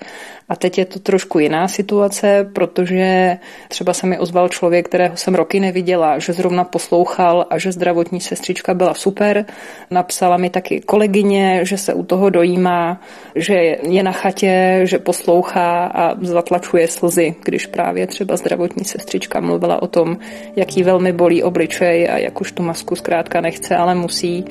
A 0.49 0.57
teď 0.57 0.79
je 0.79 0.85
to 0.85 0.99
trošku 0.99 1.39
jiná 1.39 1.69
situace, 1.69 2.51
protože 2.53 3.39
třeba 3.69 3.93
se 3.93 4.07
mi 4.07 4.19
ozval 4.19 4.49
člověk, 4.49 4.89
kterého 4.89 5.17
jsem 5.17 5.35
roky 5.35 5.61
neviděla, 5.61 6.19
že 6.19 6.33
zrovna 6.33 6.65
poslouchal 6.65 7.47
a 7.51 7.59
že 7.59 7.73
zdravotní 7.73 8.21
sestřička 8.21 8.75
byla 8.75 8.95
super. 8.95 9.45
Napsala 9.91 10.37
mi 10.37 10.51
taky 10.51 10.81
kolegyně, 10.81 11.61
že 11.63 11.79
se 11.79 11.95
u 11.95 12.03
toho 12.03 12.18
dojímá, 12.31 13.01
že 13.35 13.55
je 13.83 14.03
na 14.03 14.13
chatě, 14.13 14.81
že 14.85 14.99
poslouchá 14.99 15.85
a 15.85 16.15
zatlačuje 16.21 16.89
slzy, 16.89 17.35
když 17.45 17.67
právě 17.67 18.07
třeba 18.07 18.37
zdravotní 18.37 18.85
sestřička 18.85 19.41
mluvila 19.41 19.83
o 19.83 19.87
tom, 19.87 20.17
jaký 20.57 20.83
velmi 20.83 21.13
bolí 21.13 21.43
obličej 21.43 22.09
a 22.11 22.19
jak 22.19 22.41
už 22.41 22.53
tu 22.53 22.63
masku 22.63 22.97
zkrátka 22.97 23.41
nechce, 23.41 23.77
ale 23.77 23.95
musí. 23.95 24.45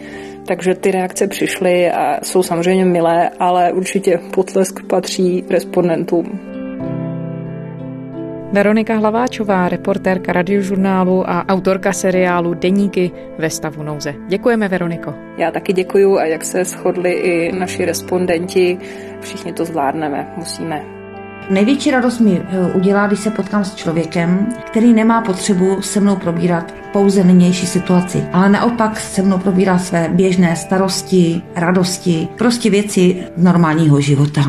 Takže 0.47 0.75
ty 0.75 0.91
reakce 0.91 1.27
přišly 1.27 1.91
a 1.91 2.19
jsou 2.23 2.43
samozřejmě 2.43 2.85
milé, 2.85 3.29
ale 3.39 3.71
určitě 3.71 4.19
potlesk 4.33 4.85
patří 4.87 5.43
respondentům. 5.49 6.56
Veronika 8.51 8.95
Hlaváčová, 8.95 9.69
reportérka 9.69 10.33
radiožurnálu 10.33 11.29
a 11.29 11.45
autorka 11.47 11.93
seriálu 11.93 12.53
Deníky 12.53 13.11
ve 13.37 13.49
stavu 13.49 13.83
nouze. 13.83 14.13
Děkujeme, 14.27 14.67
Veroniko. 14.67 15.13
Já 15.37 15.51
taky 15.51 15.73
děkuju 15.73 16.17
a 16.17 16.25
jak 16.25 16.45
se 16.45 16.65
shodli 16.65 17.11
i 17.11 17.51
naši 17.51 17.85
respondenti, 17.85 18.77
všichni 19.21 19.53
to 19.53 19.65
zvládneme, 19.65 20.27
musíme. 20.37 20.81
Největší 21.49 21.91
radost 21.91 22.19
mi 22.19 22.41
eh, 22.49 22.73
udělá, 22.73 23.07
když 23.07 23.19
se 23.19 23.31
potkám 23.31 23.65
s 23.65 23.75
člověkem, 23.75 24.49
který 24.65 24.93
nemá 24.93 25.21
potřebu 25.21 25.81
se 25.81 25.99
mnou 25.99 26.15
probírat 26.15 26.73
pouze 26.93 27.23
nynější 27.23 27.67
situaci, 27.67 28.23
ale 28.33 28.49
naopak 28.49 28.99
se 28.99 29.21
mnou 29.21 29.37
probírá 29.37 29.79
své 29.79 30.09
běžné 30.09 30.55
starosti, 30.55 31.41
radosti, 31.55 32.27
prostě 32.37 32.69
věci 32.69 33.23
normálního 33.37 34.01
života. 34.01 34.41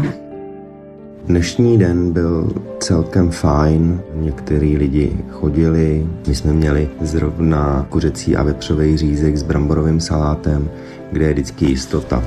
Dnešní 1.29 1.79
den 1.79 2.13
byl 2.13 2.53
celkem 2.81 3.31
fajn. 3.31 4.01
Některý 4.15 4.77
lidi 4.77 5.13
chodili, 5.31 6.07
my 6.29 6.35
jsme 6.35 6.53
měli 6.53 6.89
zrovna 7.01 7.87
kuřecí 7.89 8.37
a 8.37 8.43
vepřový 8.43 8.97
řízek 8.97 9.37
s 9.37 9.43
bramborovým 9.43 10.01
salátem, 10.01 10.71
kde 11.13 11.25
je 11.27 11.33
vždycky 11.33 11.65
jistota 11.65 12.25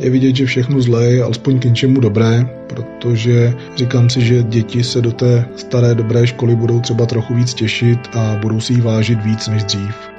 je 0.00 0.10
vidět, 0.10 0.36
že 0.36 0.46
všechno 0.46 0.80
zlé 0.80 1.04
je 1.06 1.22
alespoň 1.22 1.60
k 1.60 1.64
něčemu 1.64 2.00
dobré, 2.00 2.48
protože 2.66 3.54
říkám 3.76 4.10
si, 4.10 4.20
že 4.20 4.42
děti 4.42 4.84
se 4.84 5.00
do 5.00 5.12
té 5.12 5.48
staré 5.56 5.94
dobré 5.94 6.26
školy 6.26 6.56
budou 6.56 6.80
třeba 6.80 7.06
trochu 7.06 7.34
víc 7.34 7.54
těšit 7.54 7.98
a 8.12 8.38
budou 8.42 8.60
si 8.60 8.72
ji 8.72 8.80
vážit 8.80 9.24
víc 9.24 9.48
než 9.48 9.64
dřív. 9.64 10.17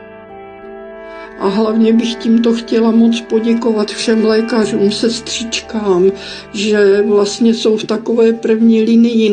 A 1.40 1.48
hlavně 1.48 1.94
bych 1.94 2.16
tímto 2.16 2.54
chtěla 2.54 2.92
moc 2.92 3.22
poděkovat 3.22 3.92
všem 3.92 4.26
lékařům, 4.26 4.92
sestřičkám, 4.92 6.12
že 6.54 7.04
vlastně 7.08 7.54
jsou 7.54 7.78
v 7.78 7.84
takové 7.84 8.34
první 8.34 8.82
linii, 8.82 9.30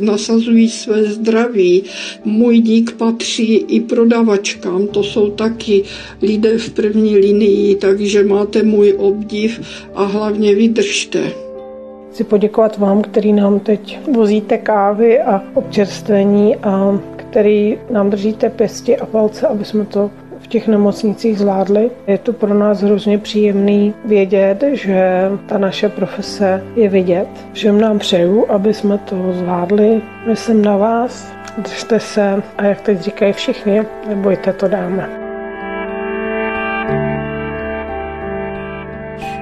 nasazují, 0.00 0.68
své 0.68 1.04
zdraví. 1.04 1.82
Můj 2.24 2.60
dík 2.60 2.92
patří 2.92 3.54
i 3.54 3.80
prodavačkám, 3.80 4.86
to 4.86 5.02
jsou 5.02 5.30
taky 5.30 5.82
lidé 6.22 6.58
v 6.58 6.70
první 6.70 7.16
linii, 7.16 7.74
takže 7.74 8.24
máte 8.24 8.62
můj 8.62 8.94
obdiv 8.98 9.60
a 9.94 10.04
hlavně 10.04 10.54
vydržte. 10.54 11.32
Chci 12.10 12.24
poděkovat 12.24 12.78
vám, 12.78 13.02
který 13.02 13.32
nám 13.32 13.60
teď 13.60 13.98
vozíte 14.14 14.58
kávy 14.58 15.20
a 15.20 15.42
občerstvení 15.54 16.56
a 16.56 17.00
který 17.16 17.78
nám 17.90 18.10
držíte 18.10 18.50
pěsti 18.50 18.96
a 18.96 19.06
palce, 19.06 19.46
aby 19.46 19.64
jsme 19.64 19.84
to 19.84 20.10
těch 20.48 20.68
nemocnicích 20.68 21.38
zvládli. 21.38 21.90
Je 22.06 22.18
to 22.18 22.32
pro 22.32 22.54
nás 22.54 22.82
hrozně 22.82 23.18
příjemný 23.18 23.94
vědět, 24.04 24.64
že 24.72 25.30
ta 25.46 25.58
naše 25.58 25.88
profese 25.88 26.62
je 26.76 26.88
vidět. 26.88 27.28
Všem 27.52 27.80
nám 27.80 27.98
přeju, 27.98 28.46
aby 28.50 28.74
jsme 28.74 28.98
to 28.98 29.32
zvládli. 29.32 30.02
Myslím 30.26 30.62
na 30.64 30.76
vás, 30.76 31.32
držte 31.58 32.00
se 32.00 32.42
a 32.58 32.64
jak 32.64 32.80
teď 32.80 33.00
říkají 33.00 33.32
všichni, 33.32 33.82
nebojte, 34.08 34.52
to 34.52 34.68
dáme. 34.68 35.08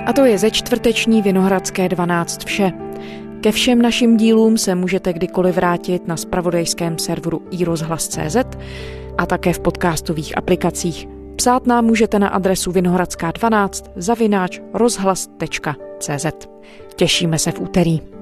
A 0.06 0.12
to 0.12 0.24
je 0.24 0.38
ze 0.38 0.50
čtvrteční 0.50 1.22
Vinohradské 1.22 1.88
12 1.88 2.44
vše. 2.44 2.72
Ke 3.40 3.52
všem 3.52 3.82
našim 3.82 4.16
dílům 4.16 4.58
se 4.58 4.74
můžete 4.74 5.12
kdykoliv 5.12 5.56
vrátit 5.56 6.08
na 6.08 6.16
spravodajském 6.16 6.98
serveru 6.98 7.42
iRozhlas.cz 7.50 8.36
a 9.18 9.26
také 9.26 9.52
v 9.52 9.60
podcastových 9.60 10.38
aplikacích. 10.38 11.08
Psát 11.36 11.66
nám 11.66 11.84
můžete 11.84 12.18
na 12.18 12.28
adresu 12.28 12.72
vinohradská12 12.72 13.90
zavináč 13.96 14.60
rozhlas.cz. 14.74 16.26
Těšíme 16.96 17.38
se 17.38 17.52
v 17.52 17.60
úterý. 17.60 18.15